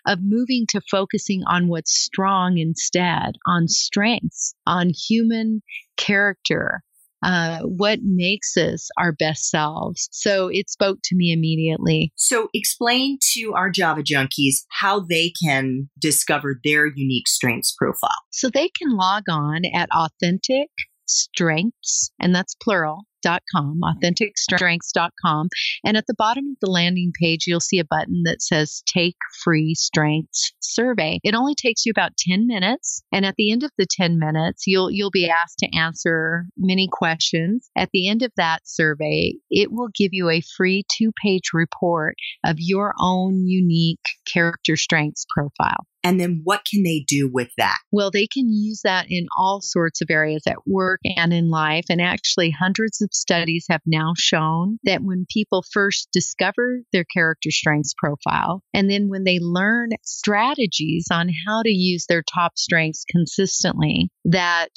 of 0.06 0.18
moving 0.23 0.64
to 0.71 0.80
focusing 0.90 1.42
on 1.47 1.68
what's 1.68 1.95
strong 1.95 2.59
instead, 2.59 3.33
on 3.47 3.68
strengths, 3.68 4.54
on 4.66 4.90
human 4.90 5.62
character, 5.97 6.83
uh, 7.26 7.59
what 7.62 7.99
makes 8.02 8.56
us 8.56 8.88
our 8.97 9.12
best 9.12 9.50
selves. 9.50 10.09
So 10.12 10.49
it 10.49 10.71
spoke 10.71 10.99
to 11.04 11.16
me 11.16 11.33
immediately. 11.33 12.12
So 12.14 12.49
explain 12.54 13.18
to 13.35 13.52
our 13.54 13.68
Java 13.68 14.02
junkies 14.02 14.64
how 14.71 15.00
they 15.00 15.33
can 15.42 15.90
discover 15.99 16.61
their 16.62 16.87
unique 16.87 17.26
strengths 17.26 17.75
profile. 17.76 18.23
So 18.30 18.49
they 18.49 18.68
can 18.78 18.97
log 18.97 19.25
on 19.28 19.62
at 19.75 19.88
authentic 19.90 20.68
strengths, 21.06 22.11
and 22.21 22.35
that's 22.35 22.54
plural, 22.54 23.06
authenticstrengths.com, 23.26 23.80
authenticstrengths.com. 23.83 25.49
And 25.85 25.97
at 25.97 26.06
the 26.06 26.14
bottom 26.14 26.47
of 26.50 26.56
the 26.61 26.71
landing 26.71 27.12
page, 27.18 27.47
you'll 27.47 27.61
see 27.61 27.78
a 27.78 27.85
button 27.85 28.23
that 28.25 28.42
says 28.42 28.83
Take 28.87 29.16
Free 29.42 29.75
Strengths 29.75 30.52
Survey. 30.61 31.21
It 31.23 31.35
only 31.35 31.54
takes 31.54 31.85
you 31.87 31.90
about 31.90 32.16
10 32.16 32.47
minutes. 32.47 33.02
And 33.12 33.25
at 33.25 33.35
the 33.37 33.52
end 33.52 33.62
of 33.62 33.71
the 33.78 33.87
10 33.88 34.18
minutes, 34.18 34.66
you'll, 34.66 34.90
you'll 34.90 35.11
be 35.11 35.28
asked 35.28 35.59
to 35.61 35.76
answer 35.76 36.47
many 36.56 36.88
questions. 36.90 37.68
At 37.76 37.90
the 37.92 38.09
end 38.09 38.23
of 38.23 38.33
that 38.37 38.61
survey, 38.64 39.35
it 39.50 39.73
will 39.73 39.88
give 39.95 40.11
you 40.12 40.30
a 40.30 40.42
free 40.56 40.85
two 40.97 41.12
page 41.23 41.50
report 41.52 42.16
of 42.45 42.56
your 42.59 42.95
own 43.00 43.47
unique 43.47 44.00
character 44.33 44.76
strengths 44.76 45.26
profile. 45.35 45.87
And 46.07 46.21
then 46.21 46.43
what 46.45 46.61
can 46.65 46.85
they 46.85 47.05
do 47.09 47.29
with 47.33 47.49
that? 47.59 47.79
Well, 47.91 48.13
they 48.13 48.29
can 48.29 48.49
use 48.49 48.83
that 48.85 49.07
in 49.11 49.27
all 49.37 49.61
sorts 49.61 50.01
of 50.01 50.07
areas 50.09 50.45
at 50.47 50.65
work 50.65 51.01
and 51.03 51.33
in 51.33 51.51
life. 51.51 51.87
And 51.91 52.01
actually, 52.01 52.53
hundreds 52.53 53.03
of 53.03 53.09
studies 53.13 53.67
have 53.69 53.81
now 53.87 54.13
shown 54.17 54.79
that 54.85 55.03
when 55.03 55.27
people 55.29 55.65
first 55.73 56.09
discover 56.13 56.83
their 56.93 57.05
character 57.13 57.51
strengths 57.51 57.93
profile, 57.99 58.63
and 58.73 58.89
then 58.89 59.09
when 59.09 59.25
they 59.25 59.41
learn 59.41 59.89
strategies 60.05 61.07
on 61.11 61.29
how 61.45 61.63
to 61.63 61.71
use 61.71 62.07
their 62.09 62.23
top 62.23 62.53
strengths 62.57 63.05
consistently, 63.11 64.09
that 64.25 64.69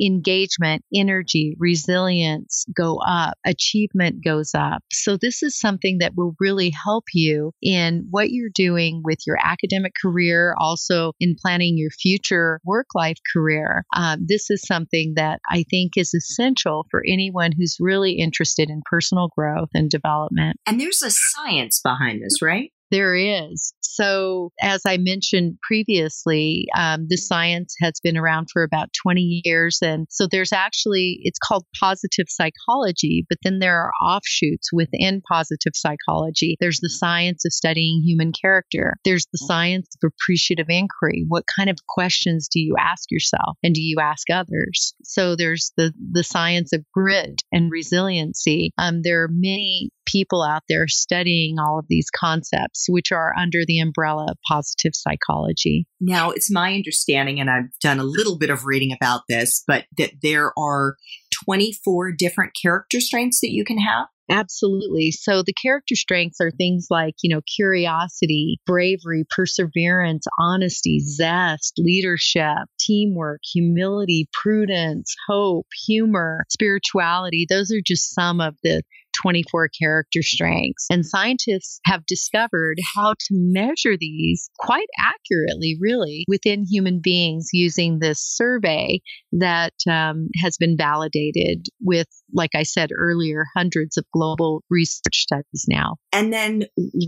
engagement, 0.00 0.84
energy, 0.94 1.56
resilience 1.58 2.64
go 2.74 2.98
up, 2.98 3.38
achievement 3.44 4.24
goes 4.24 4.52
up. 4.54 4.82
So, 4.92 5.16
this 5.16 5.42
is 5.42 5.58
something 5.58 5.98
that 5.98 6.14
will 6.16 6.34
really 6.40 6.70
help 6.70 7.04
you 7.12 7.52
in 7.62 8.06
what 8.10 8.30
you're 8.30 8.50
doing 8.54 9.02
with 9.04 9.18
your 9.26 9.36
academic 9.42 9.92
career, 10.00 10.54
also 10.58 11.12
in 11.20 11.36
planning 11.40 11.76
your 11.76 11.90
future 11.90 12.60
work 12.64 12.86
life 12.94 13.18
career. 13.32 13.84
Um, 13.94 14.26
this 14.26 14.50
is 14.50 14.62
something 14.62 15.14
that 15.16 15.40
I 15.50 15.64
think 15.70 15.92
is 15.96 16.14
essential 16.14 16.86
for 16.90 17.02
anyone 17.06 17.52
who's 17.52 17.76
really 17.80 18.12
interested 18.12 18.70
in 18.70 18.82
personal 18.84 19.28
growth 19.36 19.70
and 19.74 19.90
development. 19.90 20.56
And 20.66 20.80
there's 20.80 21.02
a 21.02 21.10
science 21.10 21.80
behind 21.80 22.22
this, 22.22 22.42
right? 22.42 22.72
There 22.90 23.14
is. 23.14 23.72
So, 24.00 24.52
as 24.62 24.82
I 24.86 24.96
mentioned 24.98 25.58
previously, 25.62 26.66
um, 26.76 27.06
the 27.08 27.16
science 27.16 27.74
has 27.82 27.94
been 28.02 28.16
around 28.16 28.48
for 28.52 28.62
about 28.62 28.88
20 29.02 29.42
years. 29.44 29.78
And 29.82 30.06
so 30.08 30.26
there's 30.30 30.52
actually, 30.52 31.18
it's 31.22 31.38
called 31.38 31.66
positive 31.78 32.26
psychology, 32.28 33.26
but 33.28 33.38
then 33.42 33.58
there 33.58 33.78
are 33.78 33.92
offshoots 34.02 34.72
within 34.72 35.22
positive 35.30 35.72
psychology. 35.74 36.56
There's 36.60 36.80
the 36.80 36.88
science 36.88 37.44
of 37.44 37.52
studying 37.52 38.02
human 38.04 38.32
character, 38.32 38.96
there's 39.04 39.26
the 39.32 39.38
science 39.38 39.88
of 40.02 40.12
appreciative 40.12 40.66
inquiry. 40.68 41.24
What 41.26 41.44
kind 41.54 41.68
of 41.68 41.76
questions 41.88 42.48
do 42.48 42.60
you 42.60 42.76
ask 42.78 43.10
yourself 43.10 43.58
and 43.62 43.74
do 43.74 43.82
you 43.82 43.98
ask 44.00 44.30
others? 44.30 44.94
So, 45.02 45.36
there's 45.36 45.72
the, 45.76 45.92
the 46.12 46.24
science 46.24 46.72
of 46.72 46.84
grit 46.92 47.42
and 47.52 47.70
resiliency. 47.70 48.72
Um, 48.78 49.02
there 49.02 49.24
are 49.24 49.28
many 49.30 49.90
people 50.10 50.42
out 50.42 50.62
there 50.68 50.88
studying 50.88 51.58
all 51.58 51.78
of 51.78 51.86
these 51.88 52.08
concepts, 52.14 52.79
which 52.88 53.12
are 53.12 53.34
under 53.36 53.60
the 53.66 53.78
umbrella 53.78 54.26
of 54.30 54.38
positive 54.48 54.92
psychology. 54.94 55.86
Now, 56.00 56.30
it's 56.30 56.50
my 56.50 56.74
understanding, 56.74 57.40
and 57.40 57.50
I've 57.50 57.70
done 57.80 57.98
a 57.98 58.04
little 58.04 58.38
bit 58.38 58.50
of 58.50 58.64
reading 58.64 58.92
about 58.92 59.22
this, 59.28 59.62
but 59.66 59.84
that 59.98 60.12
there 60.22 60.52
are 60.58 60.96
24 61.44 62.12
different 62.12 62.52
character 62.60 63.00
strengths 63.00 63.40
that 63.40 63.52
you 63.52 63.64
can 63.64 63.78
have. 63.78 64.06
Absolutely. 64.30 65.10
So 65.10 65.42
the 65.42 65.52
character 65.52 65.96
strengths 65.96 66.40
are 66.40 66.52
things 66.52 66.86
like, 66.88 67.14
you 67.22 67.34
know, 67.34 67.40
curiosity, 67.56 68.60
bravery, 68.64 69.24
perseverance, 69.28 70.24
honesty, 70.38 71.00
zest, 71.00 71.74
leadership, 71.78 72.68
teamwork, 72.78 73.40
humility, 73.52 74.28
prudence, 74.32 75.16
hope, 75.28 75.66
humor, 75.84 76.44
spirituality. 76.48 77.44
Those 77.48 77.72
are 77.72 77.82
just 77.84 78.14
some 78.14 78.40
of 78.40 78.54
the 78.62 78.82
24 79.22 79.68
character 79.68 80.22
strengths. 80.22 80.86
And 80.90 81.04
scientists 81.04 81.80
have 81.84 82.06
discovered 82.06 82.78
how 82.94 83.12
to 83.12 83.28
measure 83.30 83.96
these 83.98 84.50
quite 84.58 84.86
accurately, 84.98 85.76
really, 85.80 86.24
within 86.28 86.64
human 86.64 87.00
beings 87.00 87.48
using 87.52 87.98
this 87.98 88.20
survey 88.20 89.00
that 89.32 89.74
um, 89.88 90.28
has 90.42 90.56
been 90.56 90.76
validated 90.76 91.66
with, 91.80 92.08
like 92.34 92.50
I 92.54 92.62
said 92.62 92.90
earlier, 92.96 93.44
hundreds 93.56 93.96
of 93.96 94.04
global 94.12 94.62
research 94.70 95.22
studies 95.22 95.66
now. 95.68 95.96
And 96.12 96.32
then 96.32 96.64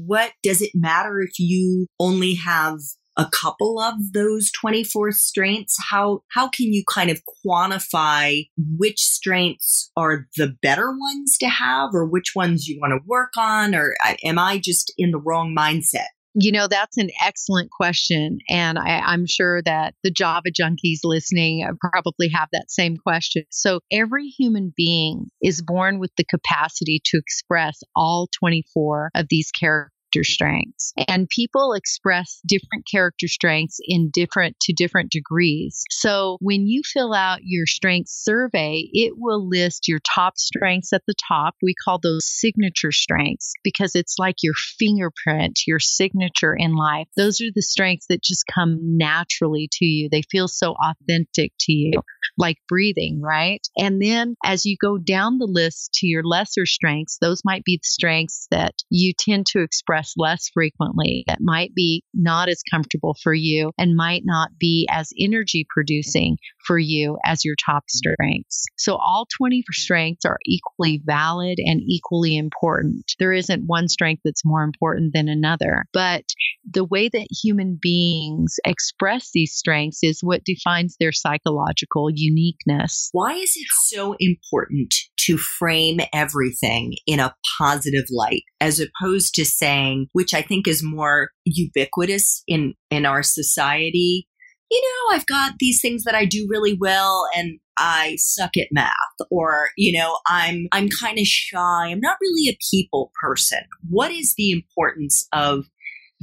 what 0.07 0.33
does 0.42 0.62
it 0.62 0.71
matter 0.75 1.21
if 1.21 1.38
you 1.38 1.87
only 1.99 2.35
have 2.35 2.78
a 3.16 3.26
couple 3.26 3.78
of 3.78 3.95
those 4.12 4.50
24 4.52 5.12
strengths 5.12 5.76
how 5.90 6.23
how 6.31 6.49
can 6.49 6.73
you 6.73 6.83
kind 6.92 7.11
of 7.11 7.21
quantify 7.45 8.47
which 8.57 9.00
strengths 9.00 9.90
are 9.97 10.26
the 10.37 10.54
better 10.62 10.90
ones 10.90 11.37
to 11.38 11.49
have 11.49 11.90
or 11.92 12.07
which 12.07 12.33
ones 12.35 12.66
you 12.66 12.78
want 12.81 12.92
to 12.92 13.07
work 13.07 13.33
on 13.37 13.75
or 13.75 13.95
uh, 14.04 14.14
am 14.25 14.38
i 14.38 14.59
just 14.59 14.92
in 14.97 15.11
the 15.11 15.19
wrong 15.19 15.54
mindset 15.57 16.09
you 16.35 16.50
know, 16.50 16.66
that's 16.66 16.97
an 16.97 17.11
excellent 17.23 17.71
question. 17.71 18.38
And 18.49 18.78
I, 18.78 19.12
am 19.12 19.26
sure 19.26 19.61
that 19.62 19.95
the 20.02 20.11
Java 20.11 20.49
junkies 20.50 21.00
listening 21.04 21.62
uh, 21.62 21.75
probably 21.92 22.28
have 22.28 22.49
that 22.52 22.71
same 22.71 22.97
question. 22.97 23.45
So, 23.50 23.81
every 23.90 24.28
human 24.28 24.73
being 24.75 25.26
is 25.42 25.62
born 25.62 25.99
with 25.99 26.11
the 26.16 26.25
capacity 26.25 27.02
to 27.04 27.19
express 27.19 27.81
all 27.95 28.28
24 28.38 29.11
of 29.14 29.26
these 29.28 29.50
characteristics 29.50 29.91
character 30.12 30.25
strengths. 30.25 30.92
And 31.09 31.28
people 31.28 31.73
express 31.73 32.40
different 32.47 32.87
character 32.90 33.28
strengths 33.28 33.78
in 33.83 34.11
different 34.12 34.59
to 34.61 34.73
different 34.73 35.11
degrees. 35.11 35.85
So 35.90 36.37
when 36.40 36.66
you 36.66 36.83
fill 36.85 37.14
out 37.14 37.40
your 37.42 37.66
strengths 37.66 38.25
survey, 38.25 38.88
it 38.92 39.14
will 39.16 39.49
list 39.49 39.88
your 39.88 40.00
top 40.00 40.38
strengths 40.38 40.92
at 40.92 41.02
the 41.07 41.14
top. 41.28 41.54
We 41.62 41.75
call 41.85 41.99
those 41.99 42.26
signature 42.26 42.92
strengths 42.92 43.52
because 43.62 43.95
it's 43.95 44.16
like 44.19 44.37
your 44.42 44.54
fingerprint, 44.54 45.61
your 45.66 45.78
signature 45.78 46.54
in 46.54 46.75
life. 46.75 47.09
Those 47.16 47.40
are 47.40 47.52
the 47.54 47.62
strengths 47.62 48.07
that 48.09 48.23
just 48.23 48.45
come 48.52 48.78
naturally 48.81 49.69
to 49.73 49.85
you. 49.85 50.09
They 50.11 50.23
feel 50.23 50.49
so 50.49 50.75
authentic 50.75 51.52
to 51.61 51.73
you, 51.73 51.92
like 52.38 52.56
breathing, 52.68 53.20
right? 53.22 53.60
And 53.76 54.00
then 54.00 54.36
as 54.44 54.64
you 54.64 54.76
go 54.80 54.98
down 54.98 55.38
the 55.38 55.46
list 55.46 55.92
to 55.94 56.06
your 56.06 56.22
lesser 56.24 56.66
strengths, 56.66 57.18
those 57.20 57.42
might 57.44 57.64
be 57.64 57.76
the 57.76 57.86
strengths 57.86 58.46
that 58.50 58.74
you 58.90 59.12
tend 59.18 59.46
to 59.46 59.60
express 59.60 60.14
less 60.16 60.50
frequently 60.52 61.24
that 61.26 61.40
might 61.40 61.74
be 61.74 62.04
not 62.14 62.48
as 62.48 62.62
comfortable 62.70 63.16
for 63.22 63.34
you 63.34 63.72
and 63.78 63.96
might 63.96 64.22
not 64.24 64.50
be 64.58 64.88
as 64.90 65.10
energy 65.18 65.66
producing 65.68 66.36
for 66.66 66.78
you 66.78 67.18
as 67.24 67.44
your 67.44 67.56
top 67.64 67.84
strengths. 67.88 68.64
So 68.76 68.96
all 68.96 69.26
20 69.36 69.64
strengths 69.72 70.24
are 70.24 70.38
equally 70.46 71.02
valid 71.04 71.58
and 71.58 71.80
equally 71.80 72.36
important. 72.36 73.12
There 73.18 73.32
isn't 73.32 73.66
one 73.66 73.88
strength 73.88 74.22
that's 74.24 74.44
more 74.44 74.62
important 74.62 75.12
than 75.12 75.28
another, 75.28 75.84
but 75.92 76.24
the 76.70 76.84
way 76.84 77.08
that 77.08 77.26
human 77.30 77.78
beings 77.80 78.56
express 78.64 79.30
these 79.32 79.52
strengths 79.52 80.02
is 80.02 80.22
what 80.22 80.44
defines 80.44 80.96
their 80.98 81.12
psychological 81.12 82.10
uniqueness. 82.23 83.09
Why 83.12 83.35
is 83.35 83.52
it 83.57 83.67
so 83.85 84.14
important 84.19 84.95
to 85.21 85.37
frame 85.38 86.00
everything 86.12 86.95
in 87.07 87.21
a 87.21 87.35
positive 87.59 88.05
light 88.11 88.43
as 88.61 88.81
opposed 88.81 89.35
to 89.35 89.45
saying, 89.45 90.09
which 90.12 90.35
I 90.35 90.43
think 90.43 90.67
is 90.67 90.83
more 90.83 91.31
ubiquitous 91.45 92.43
in, 92.47 92.75
in 92.91 93.07
our 93.07 93.23
society, 93.23 94.26
you 94.73 94.81
know, 94.81 95.14
I've 95.14 95.26
got 95.26 95.52
these 95.59 95.83
things 95.83 96.05
that 96.05 96.14
I 96.14 96.25
do 96.25 96.47
really 96.49 96.76
well 96.81 97.29
and 97.37 97.59
I 97.79 98.17
suck 98.19 98.57
at 98.57 98.69
math 98.73 98.93
or, 99.31 99.69
you 99.76 99.99
know, 99.99 100.19
I'm 100.26 100.67
I'm 100.73 100.88
kind 100.88 101.19
of 101.19 101.26
shy. 101.26 101.88
I'm 101.88 102.00
not 102.00 102.17
really 102.21 102.49
a 102.49 102.59
people 102.71 103.12
person. 103.21 103.61
What 103.88 104.11
is 104.11 104.35
the 104.37 104.50
importance 104.50 105.26
of 105.33 105.67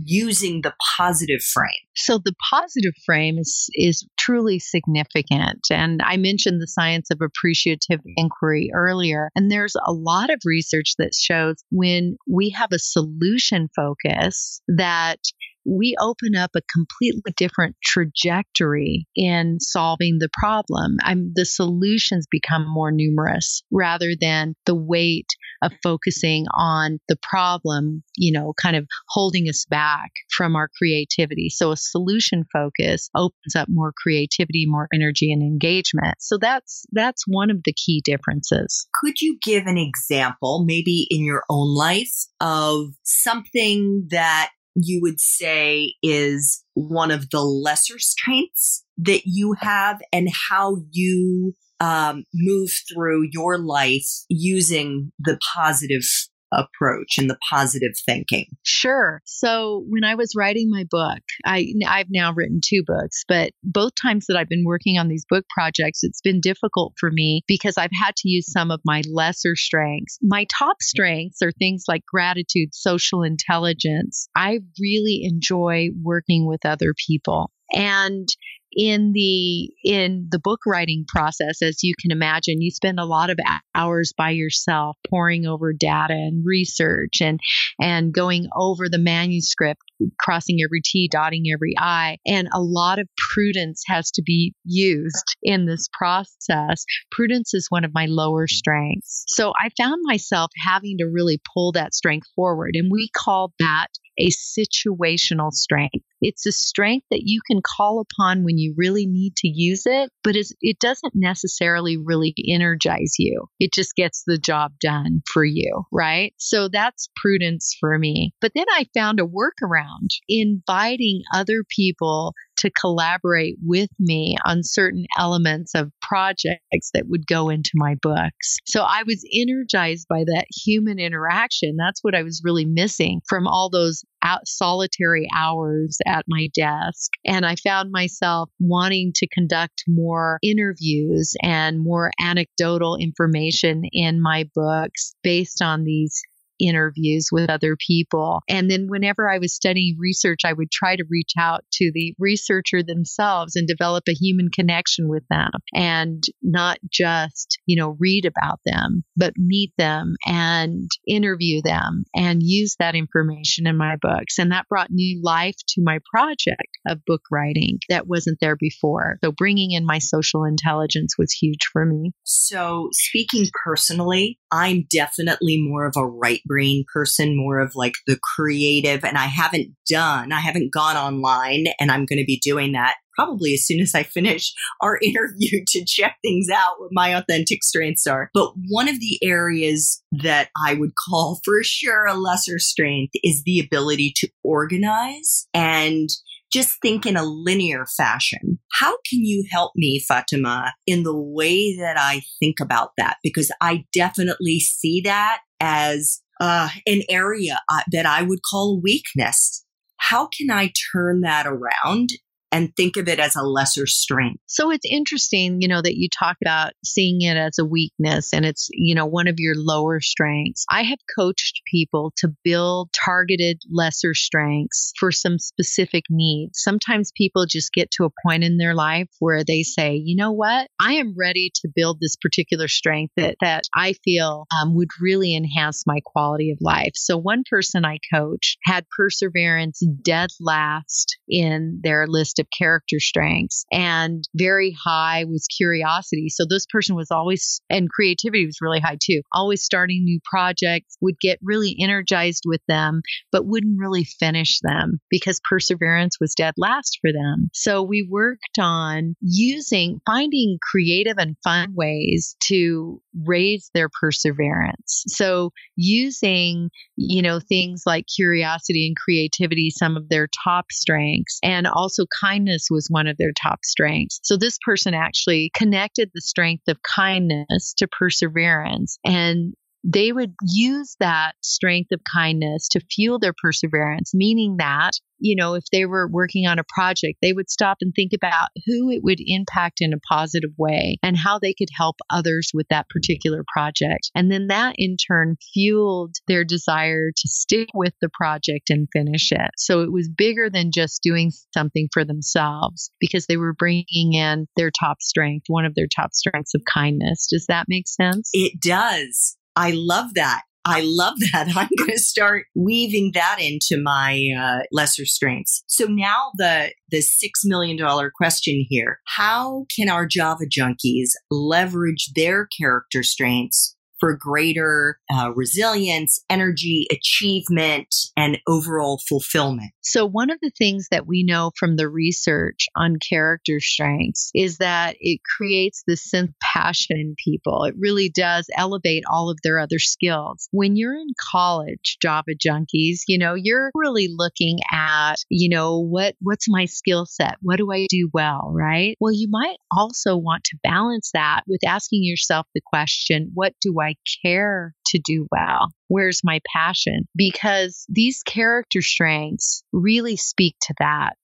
using 0.06 0.62
the 0.62 0.74
positive 0.98 1.42
frame? 1.42 1.70
So 1.96 2.18
the 2.18 2.34
positive 2.50 2.94
frame 3.06 3.38
is 3.38 3.70
is 3.74 4.08
truly 4.18 4.60
significant. 4.60 5.68
And 5.72 6.02
I 6.04 6.18
mentioned 6.18 6.62
the 6.62 6.68
science 6.68 7.10
of 7.12 7.20
appreciative 7.22 8.00
inquiry 8.18 8.70
earlier. 8.74 9.30
And 9.36 9.52
there's 9.52 9.76
a 9.86 9.92
lot 9.92 10.30
of 10.30 10.40
research 10.46 10.94
that 10.98 11.14
shows 11.14 11.56
when 11.72 12.18
we 12.28 12.52
have 12.52 12.70
a 12.72 12.80
solution 12.80 13.70
focus 13.76 14.62
that 14.68 15.20
we 15.66 15.96
open 16.00 16.36
up 16.36 16.52
a 16.56 16.62
completely 16.62 17.34
different 17.36 17.76
trajectory 17.84 19.08
in 19.16 19.60
solving 19.60 20.18
the 20.20 20.30
problem. 20.34 20.98
I'm, 21.04 21.32
the 21.36 21.46
solutions 21.46 22.28
become 22.30 22.66
more 22.68 22.92
numerous 22.92 23.64
rather 23.72 24.14
than 24.20 24.56
the 24.66 24.76
weight 24.76 25.28
of 25.62 25.72
focusing 25.84 26.46
on 26.54 27.00
the 27.08 27.18
problem, 27.22 28.04
you 28.16 28.32
know, 28.32 28.54
kind 28.62 28.76
of 28.76 28.88
holding 29.10 29.48
us 29.50 29.66
back 29.70 30.12
from 30.36 30.56
our 30.56 30.70
creativity. 30.78 31.50
So 31.50 31.72
a 31.72 31.78
solution 31.78 32.46
focus 32.52 33.10
opens 33.16 33.56
up 33.56 33.68
more 33.70 33.94
creativity, 33.96 34.66
more 34.68 34.88
energy 34.94 35.32
and 35.32 35.42
engagement. 35.42 36.16
So 36.20 36.38
that's 36.38 36.86
that's 36.92 37.24
one 37.28 37.50
of 37.50 37.64
the 37.64 37.74
key 37.74 38.02
differences. 38.04 38.88
Could 39.02 39.22
you 39.22 39.38
give 39.42 39.66
an 39.66 39.78
example 39.78 40.64
maybe 40.66 41.08
in 41.10 41.24
your 41.24 41.44
own 41.50 41.76
life 41.76 42.14
of 42.40 42.88
something 43.04 44.08
that 44.12 44.52
you 44.76 45.00
would 45.02 45.20
say 45.20 45.94
is 46.02 46.64
one 46.74 47.12
of 47.12 47.30
the 47.32 47.42
lesser 47.42 48.00
strengths 48.00 48.86
that 48.98 49.22
you 49.26 49.56
have 49.60 50.00
and 50.14 50.30
how 50.50 50.78
you 50.92 51.56
um, 51.80 52.24
move 52.34 52.72
through 52.92 53.28
your 53.32 53.58
life 53.58 54.08
using 54.30 55.12
the 55.20 55.40
positive 55.56 56.04
approach 56.52 57.18
and 57.18 57.30
the 57.30 57.38
positive 57.50 57.94
thinking? 58.06 58.46
Sure. 58.64 59.22
So 59.26 59.86
when 59.88 60.04
I 60.04 60.16
was 60.16 60.34
writing 60.36 60.70
my 60.70 60.86
book, 60.90 61.20
I 61.46 61.74
I've 61.88 62.08
now 62.10 62.34
written 62.34 62.60
two 62.64 62.84
books, 62.86 63.24
but 63.28 63.52
both 63.64 63.94
times 64.02 64.26
that 64.28 64.38
I've 64.38 64.50
been 64.50 64.66
working 64.66 64.98
on 64.98 65.08
these 65.08 65.26
book 65.30 65.46
projects, 65.54 66.00
it's 66.04 66.22
been 66.22 66.42
difficult 66.42 66.94
for 67.00 67.12
me 67.12 67.44
because 67.48 67.78
I've 67.78 67.92
had 67.94 68.16
to 68.18 68.30
use 68.30 68.52
some 68.52 68.72
of 68.72 68.82
my 68.86 69.02
lesser 69.12 69.56
strengths. 69.56 70.18
My 70.22 70.46
top 70.58 70.78
strengths 70.82 71.42
are 71.42 71.52
things 71.52 71.86
like 71.88 72.04
gratitude, 72.06 72.74
social 72.74 73.24
intelligence. 73.24 74.28
I 74.36 74.60
really 74.80 75.22
enjoy 75.24 75.90
working 76.02 76.48
with 76.48 76.66
other 76.66 76.94
people. 77.08 77.52
And 77.74 78.28
in 78.72 79.14
the 79.14 79.70
in 79.84 80.28
the 80.30 80.40
book 80.40 80.60
writing 80.68 81.04
process 81.08 81.62
as 81.62 81.84
you 81.84 81.94
can 82.00 82.12
imagine 82.12 82.62
you 82.62 82.70
spend 82.70 83.00
a 83.00 83.06
lot 83.06 83.30
of 83.30 83.40
hours 83.74 84.14
by 84.16 84.30
yourself 84.30 84.96
poring 85.10 85.48
over 85.48 85.74
data 85.74 86.14
and 86.14 86.46
research 86.46 87.22
and 87.22 87.40
and 87.82 88.14
going 88.14 88.48
over 88.56 88.88
the 88.88 89.00
manuscript 89.00 89.82
crossing 90.20 90.60
every 90.64 90.82
t 90.84 91.10
dotting 91.12 91.46
every 91.52 91.74
i. 91.78 92.18
And 92.26 92.48
a 92.54 92.62
lot 92.62 93.00
of 93.00 93.08
prudence 93.18 93.84
has 93.88 94.12
to 94.12 94.22
be 94.22 94.54
used 94.64 95.36
in 95.42 95.66
this 95.66 95.88
process. 95.92 96.86
Prudence 97.12 97.54
is 97.54 97.68
one 97.70 97.84
of 97.84 97.94
my 97.94 98.06
lower 98.08 98.48
strengths. 98.48 99.24
So 99.28 99.54
i 99.60 99.70
found 99.78 100.02
myself 100.04 100.52
having 100.64 100.98
to 101.00 101.06
really 101.06 101.42
pull 101.54 101.72
that 101.74 101.94
strength 101.94 102.28
forward 102.36 102.72
and 102.76 102.92
we 102.92 103.10
call 103.16 103.54
that 103.60 103.88
a 104.20 104.30
situational 104.30 105.52
strength. 105.52 106.06
It's 106.22 106.46
a 106.46 106.52
strength 106.52 107.06
that 107.12 107.22
you 107.24 107.40
can 107.48 107.62
call 107.66 108.02
upon 108.02 108.44
when 108.44 108.58
you 108.58 108.74
really 108.78 109.06
need 109.06 109.38
to 109.38 109.48
use 109.48 109.84
it, 109.86 110.12
but 110.22 110.36
it 110.36 110.80
doesn't 110.80 111.14
necessarily 111.16 111.96
really 111.98 112.34
energize 112.50 113.14
you. 113.18 113.46
It 113.60 113.72
just 113.74 113.96
gets 113.96 114.24
the 114.28 114.38
job 114.38 114.74
done 114.82 115.22
for 115.32 115.46
you, 115.46 115.84
right? 115.94 116.34
So 116.38 116.68
that's 116.68 117.08
prudence 117.16 117.76
for 117.80 117.98
me. 117.98 118.34
But 118.42 118.52
then 118.54 118.66
I 118.70 118.88
found 118.94 119.22
a 119.22 119.24
workaround 119.24 120.10
inviting 120.28 121.22
other 121.34 121.64
people 121.70 122.34
to 122.60 122.72
collaborate 122.72 123.58
with 123.64 123.90
me 124.00 124.38
on 124.46 124.64
certain 124.64 125.06
elements 125.18 125.74
of 125.76 125.92
projects 126.02 126.92
that 126.94 127.08
would 127.08 127.26
go 127.28 127.50
into 127.50 127.72
my 127.76 127.96
books. 128.02 128.58
So 128.66 128.82
I 128.82 129.04
was 129.06 129.24
energized 129.34 130.08
by 130.10 130.24
that 130.26 130.46
human 130.66 131.00
interaction. 131.00 131.76
That's 131.78 132.04
what 132.04 132.16
I 132.16 132.24
was 132.24 132.42
really 132.44 132.66
missing 132.66 133.22
from 133.28 133.48
all 133.48 133.70
those 133.70 134.04
out 134.22 134.48
solitary 134.48 135.28
hours 135.34 135.98
at 136.06 136.26
my 136.28 136.50
desk. 136.54 137.12
And 137.26 137.46
I 137.46 137.56
found 137.56 137.92
myself 137.92 138.50
wanting 138.60 139.14
to 139.16 139.28
conduct 139.28 139.84
more 139.88 140.40
interviews 140.44 141.36
and 141.42 141.80
more 141.80 142.12
anecdotal 142.22 142.98
information 142.98 143.84
in 143.92 144.22
my 144.22 144.50
books 144.54 145.16
based 145.24 145.62
on 145.62 145.84
these 145.84 146.22
interviews 146.60 147.30
with 147.32 147.50
other 147.50 147.76
people. 147.76 148.42
And 148.50 148.70
then 148.70 148.88
whenever 148.88 149.30
I 149.30 149.40
was 149.40 149.54
studying 149.54 149.96
research, 149.98 150.42
I 150.46 150.54
would 150.54 150.72
try 150.72 150.96
to 150.96 151.06
reach 151.10 151.34
out 151.38 151.64
to 151.74 151.92
the 151.94 152.14
researcher 152.20 152.84
themselves 152.84 153.56
and 153.56 153.68
develop 153.68 154.04
a 154.08 154.14
human 154.14 154.50
connection 154.50 155.08
with 155.08 155.24
them 155.30 155.52
and 155.74 156.24
not 156.42 156.80
just, 156.92 157.60
you 157.66 157.80
know, 157.80 157.96
read 158.00 158.26
about 158.26 158.60
them, 158.66 159.04
but 159.16 159.34
meet 159.38 159.72
them 159.78 160.16
and 160.26 160.90
interview 161.08 161.62
them 161.62 162.04
and 162.16 162.42
use 162.44 162.76
that 162.80 162.96
information 162.96 163.68
in 163.68 163.78
my 163.78 163.96
books. 164.02 164.40
And 164.40 164.52
that 164.52 164.68
brought 164.68 164.92
new 164.92 165.22
life 165.24 165.56
to 165.70 165.82
my 165.84 166.00
project 166.12 166.78
of 166.88 167.06
book 167.06 167.22
writing 167.32 167.80
that 167.90 168.08
wasn't 168.08 168.40
there 168.42 168.58
before. 168.60 169.18
So 169.24 169.32
bringing 169.32 169.72
in 169.72 169.86
my 169.86 170.00
social 170.00 170.44
intelligence 170.44 171.16
was 171.18 171.32
huge 171.32 171.68
for 171.72 171.86
me. 171.86 172.12
So 172.24 172.90
speaking 172.92 173.48
personally, 173.64 174.40
I'm 174.52 174.86
definitely 174.90 175.62
more 175.62 175.86
of 175.86 175.96
a 175.98 176.08
right 176.08 176.42
brain 176.46 176.86
person, 176.92 177.38
more 177.38 177.60
of 177.60 177.74
like 177.76 177.96
the 178.08 178.20
creative. 178.36 179.04
And 179.04 179.18
I 179.18 179.26
haven't 179.26 179.76
done, 179.90 180.32
I 180.32 180.40
haven't 180.40 180.74
gone 180.74 180.98
online 180.98 181.66
and 181.80 181.92
I'm 181.92 182.06
going 182.06 182.20
to 182.20 182.26
be 182.26 182.40
doing 182.44 182.74
that 182.74 182.96
probably 183.20 183.54
as 183.54 183.66
soon 183.66 183.82
as 183.82 183.94
I 183.94 184.04
finish 184.04 184.54
our 184.82 184.98
interview 185.04 185.64
to 185.68 185.86
check 185.86 186.16
things 186.24 186.48
out 186.50 186.80
what 186.80 186.92
my 186.92 187.10
authentic 187.10 187.64
strengths 187.64 188.08
are. 188.08 188.30
But 188.34 188.54
one 188.70 188.88
of 188.88 189.00
the 189.00 189.20
areas 189.22 190.02
that 190.12 190.50
I 190.64 190.76
would 190.76 190.94
call 190.96 191.42
for 191.44 191.62
sure 191.64 192.06
a 192.06 192.14
lesser 192.14 192.60
strength 192.60 193.14
is 193.24 193.44
the 193.44 193.60
ability 193.60 194.14
to 194.18 194.30
organize 194.44 195.48
and 195.54 196.10
just 196.52 196.82
think 196.82 197.06
in 197.06 197.16
a 197.16 197.24
linear 197.24 197.86
fashion. 197.98 198.60
How 198.74 198.92
can 199.10 199.24
you 199.24 199.46
help 199.52 199.74
me, 199.76 200.04
Fatima, 200.08 200.74
in 200.88 201.04
the 201.04 201.16
way 201.16 201.76
that 201.78 201.98
I 201.98 202.22
think 202.40 202.60
about 202.60 202.92
that? 202.98 203.18
Because 203.24 203.52
I 203.62 203.86
definitely 203.94 204.60
see 204.60 205.02
that 205.02 205.42
as 205.60 206.22
uh, 206.40 206.70
an 206.88 207.02
area 207.10 207.60
uh, 207.70 207.82
that 207.92 208.06
I 208.06 208.24
would 208.24 208.40
call 208.50 208.82
weakness. 208.82 209.66
How 209.98 210.28
can 210.28 210.50
I 210.50 210.72
turn 210.94 211.22
that 211.22 211.46
around 211.46 212.10
and 212.52 212.76
think 212.76 212.98
of 212.98 213.08
it 213.08 213.20
as 213.20 213.36
a 213.36 213.44
lesser 213.44 213.86
strength. 213.86 214.42
So 214.48 214.72
it's 214.72 214.86
interesting, 214.90 215.62
you 215.62 215.68
know, 215.68 215.82
that 215.82 215.98
you 215.98 216.10
talk 216.10 216.38
about 216.42 216.74
seeing 216.84 217.22
it 217.22 217.38
as 217.38 217.60
a 217.60 217.66
weakness 217.66 218.34
and 218.34 218.46
it's, 218.46 218.70
you 218.72 218.96
know, 218.96 219.06
one 219.06 219.28
of 219.28 219.36
your 219.38 219.54
lower 219.56 220.00
strengths. 220.00 220.66
I 220.70 220.84
have 220.84 220.98
coached 221.18 221.62
people 221.70 222.14
to 222.18 222.30
build 222.44 222.90
targeted 222.94 223.62
lesser 223.72 224.14
strengths 224.14 224.94
for 225.00 225.12
some 225.12 225.38
specific 225.38 226.06
needs. 226.10 226.62
Sometimes 226.62 227.12
people 227.16 227.46
just 227.46 227.74
get 227.74 227.92
to 227.92 228.06
a 228.06 228.28
point 228.28 228.44
in 228.44 228.58
their 228.58 228.74
life 228.74 229.10
where 229.20 229.44
they 229.44 229.64
say, 229.64 229.96
you 229.96 230.16
know 230.16 230.32
what, 230.32 230.68
I 230.80 230.94
am 230.94 231.16
ready 231.18 231.52
to 231.62 231.70
build 231.74 232.00
this 232.00 232.16
particular 232.16 232.68
strength 232.68 233.14
that, 233.18 233.36
that 233.42 233.64
I 233.76 233.94
feel 234.04 234.46
um, 234.60 234.76
would 234.76 234.90
really 235.00 235.36
enhance 235.36 235.84
my 235.86 236.00
quality 236.04 236.52
of 236.52 236.58
life. 236.62 236.94
So 236.96 237.18
one 237.18 237.44
person 237.50 237.86
I 237.86 238.00
coached 238.14 238.58
had 238.64 238.86
perseverance 238.96 239.84
dead 240.02 240.30
last 240.40 241.18
in 241.28 241.80
their 241.84 242.08
list 242.08 242.39
of 242.40 242.48
character 242.58 243.00
strengths 243.00 243.66
and 243.72 244.24
very 244.36 244.76
high 244.84 245.26
was 245.26 245.48
curiosity. 245.48 246.30
So 246.30 246.46
this 246.50 246.66
person 246.72 246.96
was 246.96 247.12
always, 247.12 247.62
and 247.70 247.90
creativity 247.90 248.46
was 248.46 248.60
really 248.62 248.80
high 248.80 248.98
too, 249.02 249.22
always 249.34 249.64
starting 249.64 250.04
new 250.04 250.20
projects, 250.30 250.98
would 251.02 251.20
get 251.20 251.40
really 251.42 251.76
energized 251.82 252.44
with 252.46 252.62
them, 252.68 253.02
but 253.32 253.46
wouldn't 253.46 253.80
really 253.80 254.04
finish 254.04 254.60
them 254.62 255.00
because 255.10 255.42
perseverance 255.50 256.18
was 256.20 256.34
dead 256.36 256.54
last 256.58 257.00
for 257.02 257.12
them. 257.12 257.50
So 257.54 257.84
we 257.84 258.08
worked 258.10 258.60
on 258.60 259.16
using, 259.22 260.00
finding 260.06 260.58
creative 260.62 261.18
and 261.18 261.36
fun 261.44 261.74
ways 261.76 262.36
to 262.46 263.02
raise 263.26 263.70
their 263.74 263.90
perseverance. 264.00 265.04
So 265.08 265.52
using, 265.76 266.70
you 266.96 267.22
know, 267.22 267.40
things 267.40 267.84
like 267.86 268.06
curiosity 268.14 268.88
and 268.88 268.96
creativity, 268.96 269.70
some 269.70 269.98
of 269.98 270.10
their 270.10 270.28
top 270.44 270.66
strengths, 270.72 271.40
and 271.44 271.68
also 271.68 272.06
kindness 272.30 272.68
was 272.70 272.88
one 272.90 273.08
of 273.08 273.18
their 273.18 273.32
top 273.32 273.60
strengths. 273.64 274.20
So 274.24 274.38
this 274.38 274.58
person 274.64 274.94
actually 274.94 275.52
connected 275.54 276.10
the 276.14 276.22
strength 276.22 276.68
of 276.68 276.78
kindness 276.84 277.74
to 277.78 277.88
perseverance 277.88 278.98
and 279.04 279.54
they 279.84 280.12
would 280.12 280.34
use 280.42 280.96
that 281.00 281.34
strength 281.42 281.92
of 281.92 282.02
kindness 282.04 282.68
to 282.70 282.82
fuel 282.92 283.20
their 283.20 283.34
perseverance, 283.42 284.12
meaning 284.14 284.58
that 284.58 284.92
you 285.20 285.36
know, 285.36 285.54
if 285.54 285.66
they 285.72 285.86
were 285.86 286.08
working 286.08 286.48
on 286.48 286.60
a 286.60 286.64
project, 286.68 287.20
they 287.22 287.34
would 287.34 287.50
stop 287.50 287.78
and 287.82 287.94
think 287.94 288.12
about 288.14 288.50
who 288.66 288.90
it 288.90 289.04
would 289.04 289.20
impact 289.20 289.82
in 289.82 289.94
a 289.94 290.00
positive 290.00 290.52
way 290.58 290.98
and 291.04 291.18
how 291.18 291.40
they 291.40 291.54
could 291.54 291.70
help 291.76 291.98
others 292.10 292.52
with 292.54 292.68
that 292.70 292.90
particular 292.90 293.44
project. 293.52 294.10
And 294.16 294.32
then 294.32 294.48
that 294.48 294.76
in 294.78 294.98
turn 294.98 295.36
fueled 295.54 296.16
their 296.28 296.44
desire 296.44 297.12
to 297.16 297.28
stick 297.28 297.70
with 297.74 297.94
the 298.02 298.10
project 298.14 298.70
and 298.70 298.88
finish 298.92 299.32
it. 299.32 299.52
So 299.58 299.82
it 299.82 299.92
was 299.92 300.10
bigger 300.10 300.50
than 300.50 300.72
just 300.72 301.04
doing 301.04 301.32
something 301.54 301.90
for 301.94 302.06
themselves 302.06 302.92
because 303.00 303.26
they 303.26 303.38
were 303.38 303.54
bringing 303.54 304.14
in 304.14 304.48
their 304.56 304.72
top 304.72 305.02
strength, 305.02 305.46
one 305.48 305.66
of 305.66 305.76
their 305.76 305.88
top 305.88 306.14
strengths 306.14 306.56
of 306.56 306.62
kindness. 306.72 307.28
Does 307.30 307.46
that 307.48 307.66
make 307.68 307.88
sense? 307.88 308.30
It 308.34 308.60
does. 308.60 309.38
I 309.60 309.74
love 309.76 310.14
that. 310.14 310.44
I 310.64 310.82
love 310.86 311.16
that. 311.34 311.48
I'm 311.56 311.70
going 311.78 311.92
to 311.92 312.00
start 312.00 312.46
weaving 312.56 313.12
that 313.14 313.40
into 313.42 313.82
my 313.82 314.30
uh, 314.40 314.64
lesser 314.72 315.06
strengths. 315.06 315.64
So 315.68 315.86
now 315.86 316.32
the 316.38 316.72
the 316.90 317.02
six 317.02 317.42
million 317.44 317.78
dollar 317.78 318.12
question 318.16 318.66
here: 318.70 319.00
How 319.18 319.66
can 319.76 319.90
our 319.90 320.06
Java 320.06 320.46
junkies 320.46 321.10
leverage 321.30 322.12
their 322.16 322.48
character 322.58 323.04
strengths 323.04 323.76
for 324.00 324.16
greater 324.16 325.00
uh, 325.14 325.32
resilience, 325.36 326.24
energy, 326.30 326.88
achievement, 326.92 327.94
and 328.16 328.40
overall 328.48 329.02
fulfillment. 329.08 329.72
So, 329.82 330.06
one 330.06 330.30
of 330.30 330.38
the 330.42 330.52
things 330.58 330.88
that 330.92 331.08
we 331.08 331.24
know 331.24 331.52
from 331.58 331.76
the 331.76 331.90
research 331.90 332.68
on 332.76 332.98
character 332.98 333.60
strengths 333.60 334.32
is 334.36 334.58
that 334.58 334.96
it 335.00 335.22
creates 335.38 335.84
this 335.88 336.04
sense 336.04 336.30
of 336.30 336.36
passion 336.42 336.98
in 336.98 337.16
people. 337.24 337.64
It 337.64 337.76
really 337.78 338.10
does 338.10 338.46
elevate 338.56 339.04
all 339.12 339.30
of 339.30 339.40
their 339.44 339.60
other 339.60 339.80
skills. 339.80 340.48
When 340.52 340.76
you're 340.76 340.96
in 340.96 341.14
college, 341.32 341.98
Java 342.02 342.32
junkies, 342.36 343.00
you 343.08 343.18
know, 343.18 343.34
you're 343.34 343.72
really 343.74 344.10
looking 344.16 344.60
at, 344.72 345.16
you 345.30 345.50
know, 345.50 345.80
what 345.80 346.16
what's 346.22 346.48
my 346.48 346.66
skill 346.66 347.06
set? 347.06 347.36
What 347.42 347.58
do 347.58 347.72
I 347.72 347.88
do 347.90 348.10
well, 348.14 348.52
right? 348.54 348.96
Well, 349.00 349.14
you 349.14 349.28
might 349.30 349.58
also 349.72 350.18
want 350.18 350.44
to 350.46 350.58
balance 350.64 351.12
that 351.14 351.44
with 351.48 351.62
asking 351.66 352.04
yourself 352.04 352.48
the 352.54 352.62
question, 352.66 353.32
what 353.34 353.54
do 353.62 353.80
I 353.82 353.89
I 353.90 353.96
care 354.26 354.74
to 354.88 355.00
do 355.04 355.28
well? 355.32 355.70
Where's 355.88 356.22
my 356.24 356.40
passion? 356.54 357.08
Because 357.16 357.86
these 357.90 358.22
character 358.24 358.82
strengths 358.82 359.64
really 359.72 360.16
speak 360.16 360.56
to 360.64 360.74
that. 360.80 361.18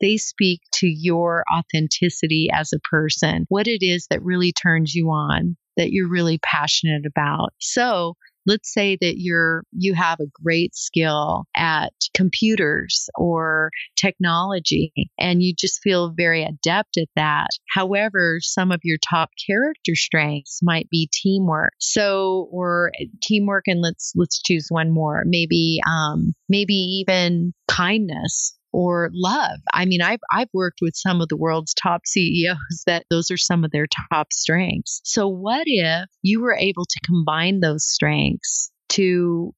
They 0.00 0.16
speak 0.16 0.60
to 0.74 0.86
your 0.86 1.44
authenticity 1.52 2.48
as 2.52 2.72
a 2.72 2.80
person, 2.90 3.46
what 3.48 3.68
it 3.68 3.84
is 3.84 4.06
that 4.10 4.22
really 4.22 4.52
turns 4.52 4.94
you 4.94 5.10
on, 5.10 5.56
that 5.76 5.92
you're 5.92 6.08
really 6.08 6.38
passionate 6.38 7.06
about. 7.06 7.50
So 7.60 8.14
let's 8.46 8.72
say 8.72 8.96
that 9.00 9.14
you're 9.18 9.64
you 9.72 9.94
have 9.94 10.20
a 10.20 10.30
great 10.42 10.74
skill 10.74 11.44
at 11.54 11.92
computers 12.14 13.08
or 13.14 13.70
technology 13.96 14.92
and 15.18 15.42
you 15.42 15.54
just 15.58 15.80
feel 15.82 16.12
very 16.16 16.42
adept 16.42 16.96
at 16.96 17.08
that. 17.16 17.48
However 17.74 18.38
some 18.40 18.72
of 18.72 18.80
your 18.82 18.98
top 19.08 19.30
character 19.46 19.94
strengths 19.94 20.60
might 20.62 20.88
be 20.90 21.08
teamwork. 21.12 21.72
So 21.78 22.48
or 22.50 22.92
teamwork 23.22 23.64
and 23.66 23.80
let's 23.80 24.12
let's 24.16 24.40
choose 24.42 24.66
one 24.68 24.92
more. 24.92 25.24
Maybe 25.26 25.80
um 25.86 26.34
maybe 26.48 26.74
even 26.74 27.52
kindness 27.68 28.56
or 28.72 29.10
love. 29.12 29.60
I 29.72 29.84
mean, 29.84 30.02
I've 30.02 30.20
I've 30.30 30.48
worked 30.52 30.78
with 30.80 30.94
some 30.96 31.20
of 31.20 31.28
the 31.28 31.36
world's 31.36 31.74
top 31.74 32.02
CEOs 32.06 32.84
that 32.86 33.06
those 33.10 33.30
are 33.30 33.36
some 33.36 33.64
of 33.64 33.70
their 33.70 33.86
top 34.08 34.32
strengths. 34.32 35.00
So 35.04 35.28
what 35.28 35.64
if 35.66 36.08
you 36.22 36.40
were 36.40 36.56
able 36.56 36.84
to 36.84 37.00
combine 37.04 37.60
those 37.60 37.86
strengths 37.86 38.70
to 38.90 39.54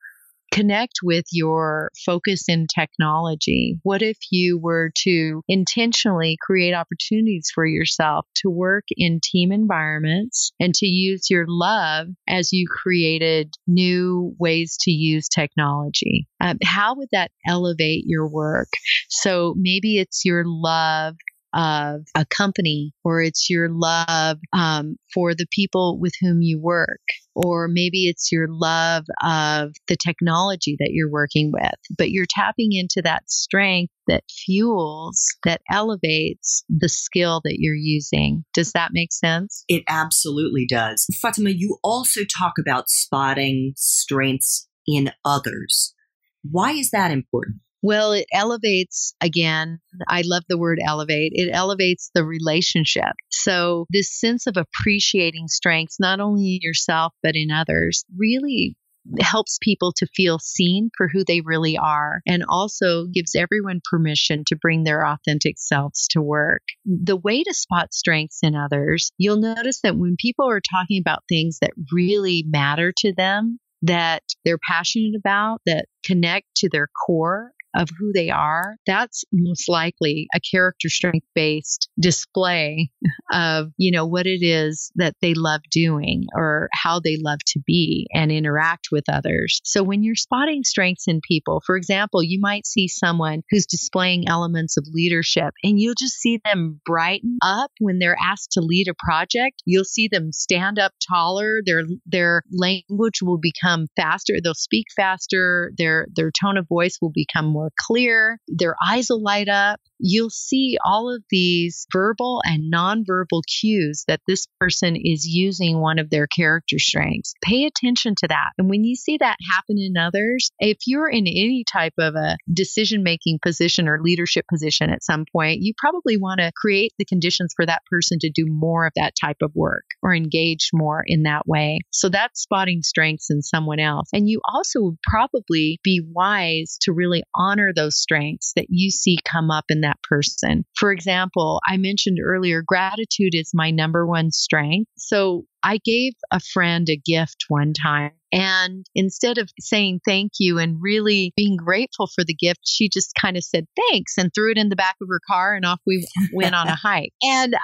connect 0.54 1.00
with 1.02 1.24
your 1.32 1.90
focus 2.06 2.44
in 2.48 2.66
technology? 2.72 3.80
What 3.82 4.02
if 4.02 4.16
you 4.30 4.58
were 4.58 4.92
to 4.98 5.42
intentionally 5.48 6.38
create 6.40 6.74
opportunities 6.74 7.50
for 7.52 7.66
yourself 7.66 8.26
to 8.36 8.50
work 8.50 8.84
in 8.90 9.20
team 9.22 9.50
environments 9.50 10.52
and 10.60 10.72
to 10.74 10.86
use 10.86 11.28
your 11.28 11.44
love 11.48 12.06
as 12.28 12.52
you 12.52 12.66
created 12.68 13.52
new 13.66 14.34
ways 14.38 14.76
to 14.82 14.92
use 14.92 15.28
technology? 15.28 16.28
Um, 16.40 16.58
how 16.62 16.94
would 16.96 17.08
that 17.10 17.32
elevate 17.46 18.04
your 18.06 18.28
work? 18.28 18.68
So 19.08 19.54
maybe 19.56 19.98
it's 19.98 20.24
your 20.24 20.44
love 20.46 21.16
of 21.54 22.02
a 22.14 22.26
company 22.26 22.92
or 23.04 23.22
it's 23.22 23.48
your 23.48 23.68
love 23.70 24.38
um, 24.52 24.96
for 25.12 25.34
the 25.34 25.46
people 25.50 25.98
with 26.00 26.12
whom 26.20 26.42
you 26.42 26.60
work 26.60 27.00
or 27.34 27.68
maybe 27.68 28.08
it's 28.08 28.30
your 28.30 28.46
love 28.48 29.04
of 29.22 29.72
the 29.88 29.96
technology 29.96 30.76
that 30.78 30.90
you're 30.92 31.10
working 31.10 31.52
with. 31.52 31.74
But 31.96 32.10
you're 32.10 32.26
tapping 32.28 32.70
into 32.72 33.02
that 33.02 33.30
strength 33.30 33.92
that 34.06 34.24
fuels 34.30 35.26
that 35.44 35.62
elevates 35.70 36.64
the 36.68 36.88
skill 36.88 37.40
that 37.44 37.56
you're 37.58 37.74
using. 37.74 38.44
Does 38.52 38.72
that 38.72 38.90
make 38.92 39.12
sense? 39.12 39.64
It 39.68 39.84
absolutely 39.88 40.66
does. 40.66 41.06
Fatima 41.20 41.50
you 41.50 41.78
also 41.82 42.20
talk 42.38 42.54
about 42.58 42.88
spotting 42.88 43.72
strengths 43.76 44.68
in 44.86 45.12
others. 45.24 45.94
Why 46.42 46.72
is 46.72 46.90
that 46.90 47.10
important 47.10 47.56
well, 47.84 48.12
it 48.12 48.24
elevates 48.32 49.14
again. 49.20 49.78
I 50.08 50.22
love 50.24 50.42
the 50.48 50.56
word 50.56 50.78
elevate. 50.82 51.32
It 51.34 51.50
elevates 51.52 52.10
the 52.14 52.24
relationship. 52.24 53.12
So, 53.30 53.84
this 53.90 54.18
sense 54.18 54.46
of 54.46 54.56
appreciating 54.56 55.48
strengths, 55.48 56.00
not 56.00 56.18
only 56.18 56.54
in 56.54 56.60
yourself, 56.62 57.12
but 57.22 57.36
in 57.36 57.50
others, 57.50 58.06
really 58.16 58.74
helps 59.20 59.58
people 59.60 59.92
to 59.98 60.06
feel 60.06 60.38
seen 60.38 60.88
for 60.96 61.08
who 61.08 61.24
they 61.24 61.42
really 61.42 61.76
are 61.76 62.22
and 62.26 62.42
also 62.48 63.04
gives 63.12 63.34
everyone 63.34 63.82
permission 63.90 64.44
to 64.46 64.56
bring 64.56 64.84
their 64.84 65.06
authentic 65.06 65.58
selves 65.58 66.08
to 66.08 66.22
work. 66.22 66.62
The 66.86 67.18
way 67.18 67.42
to 67.42 67.52
spot 67.52 67.92
strengths 67.92 68.38
in 68.42 68.54
others, 68.54 69.12
you'll 69.18 69.40
notice 69.40 69.80
that 69.82 69.98
when 69.98 70.16
people 70.18 70.48
are 70.48 70.62
talking 70.62 71.02
about 71.02 71.24
things 71.28 71.58
that 71.60 71.72
really 71.92 72.46
matter 72.48 72.94
to 73.00 73.12
them, 73.14 73.58
that 73.84 74.22
they're 74.46 74.58
passionate 74.66 75.14
about, 75.18 75.60
that 75.66 75.86
connect 76.04 76.46
to 76.56 76.70
their 76.70 76.88
core, 77.06 77.52
of 77.74 77.88
who 77.98 78.12
they 78.12 78.30
are, 78.30 78.76
that's 78.86 79.24
most 79.32 79.68
likely 79.68 80.28
a 80.34 80.40
character 80.40 80.88
strength 80.88 81.26
based 81.34 81.88
display 82.00 82.90
of, 83.32 83.70
you 83.76 83.90
know, 83.92 84.06
what 84.06 84.26
it 84.26 84.42
is 84.42 84.90
that 84.96 85.14
they 85.20 85.34
love 85.34 85.60
doing 85.70 86.26
or 86.34 86.68
how 86.72 87.00
they 87.00 87.16
love 87.20 87.38
to 87.46 87.60
be 87.66 88.06
and 88.12 88.30
interact 88.30 88.88
with 88.90 89.04
others. 89.08 89.60
So 89.64 89.82
when 89.82 90.02
you're 90.02 90.14
spotting 90.14 90.62
strengths 90.64 91.08
in 91.08 91.20
people, 91.26 91.62
for 91.64 91.76
example, 91.76 92.22
you 92.22 92.40
might 92.40 92.66
see 92.66 92.88
someone 92.88 93.42
who's 93.50 93.66
displaying 93.66 94.28
elements 94.28 94.76
of 94.76 94.86
leadership 94.92 95.54
and 95.62 95.80
you'll 95.80 95.94
just 95.98 96.20
see 96.20 96.40
them 96.44 96.80
brighten 96.84 97.38
up 97.42 97.70
when 97.80 97.98
they're 97.98 98.16
asked 98.20 98.52
to 98.52 98.60
lead 98.60 98.88
a 98.88 98.94
project. 99.04 99.62
You'll 99.64 99.84
see 99.84 100.08
them 100.10 100.32
stand 100.32 100.78
up 100.78 100.92
taller, 101.06 101.60
their 101.64 101.82
their 102.06 102.42
language 102.52 103.22
will 103.22 103.38
become 103.38 103.86
faster, 103.96 104.34
they'll 104.42 104.54
speak 104.54 104.86
faster, 104.96 105.72
their 105.76 106.06
their 106.14 106.30
tone 106.30 106.56
of 106.56 106.68
voice 106.68 106.98
will 107.00 107.12
become 107.12 107.46
more 107.46 107.63
more 107.64 107.72
clear, 107.78 108.40
their 108.48 108.76
eyes 108.84 109.08
will 109.08 109.22
light 109.22 109.48
up. 109.48 109.80
You'll 110.06 110.28
see 110.28 110.76
all 110.84 111.10
of 111.14 111.22
these 111.30 111.86
verbal 111.90 112.42
and 112.44 112.70
nonverbal 112.70 113.40
cues 113.60 114.04
that 114.06 114.20
this 114.26 114.46
person 114.60 114.96
is 114.96 115.24
using 115.24 115.80
one 115.80 115.98
of 115.98 116.10
their 116.10 116.26
character 116.26 116.78
strengths. 116.78 117.32
Pay 117.42 117.64
attention 117.64 118.14
to 118.16 118.28
that. 118.28 118.50
And 118.58 118.68
when 118.68 118.84
you 118.84 118.96
see 118.96 119.16
that 119.16 119.38
happen 119.50 119.78
in 119.78 119.96
others, 119.96 120.50
if 120.58 120.76
you're 120.86 121.08
in 121.08 121.26
any 121.26 121.64
type 121.64 121.94
of 121.98 122.16
a 122.16 122.36
decision 122.52 123.02
making 123.02 123.38
position 123.42 123.88
or 123.88 124.02
leadership 124.02 124.44
position 124.46 124.90
at 124.90 125.02
some 125.02 125.24
point, 125.32 125.62
you 125.62 125.72
probably 125.78 126.18
want 126.18 126.40
to 126.40 126.52
create 126.54 126.92
the 126.98 127.06
conditions 127.06 127.54
for 127.56 127.64
that 127.64 127.80
person 127.90 128.18
to 128.20 128.30
do 128.30 128.44
more 128.46 128.86
of 128.86 128.92
that 128.96 129.14
type 129.18 129.38
of 129.40 129.52
work 129.54 129.84
or 130.02 130.14
engage 130.14 130.68
more 130.74 131.02
in 131.06 131.22
that 131.22 131.46
way. 131.46 131.80
So 131.90 132.10
that's 132.10 132.42
spotting 132.42 132.82
strengths 132.82 133.30
in 133.30 133.40
someone 133.40 133.80
else. 133.80 134.10
And 134.12 134.28
you 134.28 134.42
also 134.46 134.82
would 134.82 134.98
probably 135.02 135.80
be 135.82 136.02
wise 136.06 136.76
to 136.82 136.92
really 136.92 137.22
honor 137.34 137.72
those 137.74 137.98
strengths 137.98 138.52
that 138.56 138.66
you 138.68 138.90
see 138.90 139.16
come 139.24 139.50
up 139.50 139.64
in 139.70 139.80
that 139.80 139.93
person. 140.02 140.64
For 140.76 140.92
example, 140.92 141.60
I 141.66 141.76
mentioned 141.76 142.18
earlier, 142.22 142.62
gratitude 142.66 143.34
is 143.34 143.52
my 143.54 143.70
number 143.70 144.06
one 144.06 144.30
strength. 144.30 144.90
So 144.96 145.44
I 145.62 145.78
gave 145.84 146.12
a 146.30 146.40
friend 146.40 146.88
a 146.88 146.96
gift 146.96 147.44
one 147.48 147.72
time. 147.72 148.12
And 148.32 148.84
instead 148.94 149.38
of 149.38 149.48
saying 149.60 150.00
thank 150.04 150.32
you 150.38 150.58
and 150.58 150.76
really 150.80 151.32
being 151.36 151.56
grateful 151.56 152.08
for 152.12 152.24
the 152.24 152.34
gift, 152.34 152.60
she 152.64 152.88
just 152.92 153.12
kind 153.20 153.36
of 153.36 153.44
said 153.44 153.66
thanks 153.90 154.18
and 154.18 154.30
threw 154.34 154.50
it 154.50 154.58
in 154.58 154.68
the 154.68 154.76
back 154.76 154.96
of 155.00 155.08
her 155.08 155.20
car 155.26 155.54
and 155.54 155.64
off 155.64 155.80
we 155.86 156.06
went 156.32 156.54
on 156.54 156.68
a 156.68 156.74
hike. 156.74 157.12
And 157.22 157.54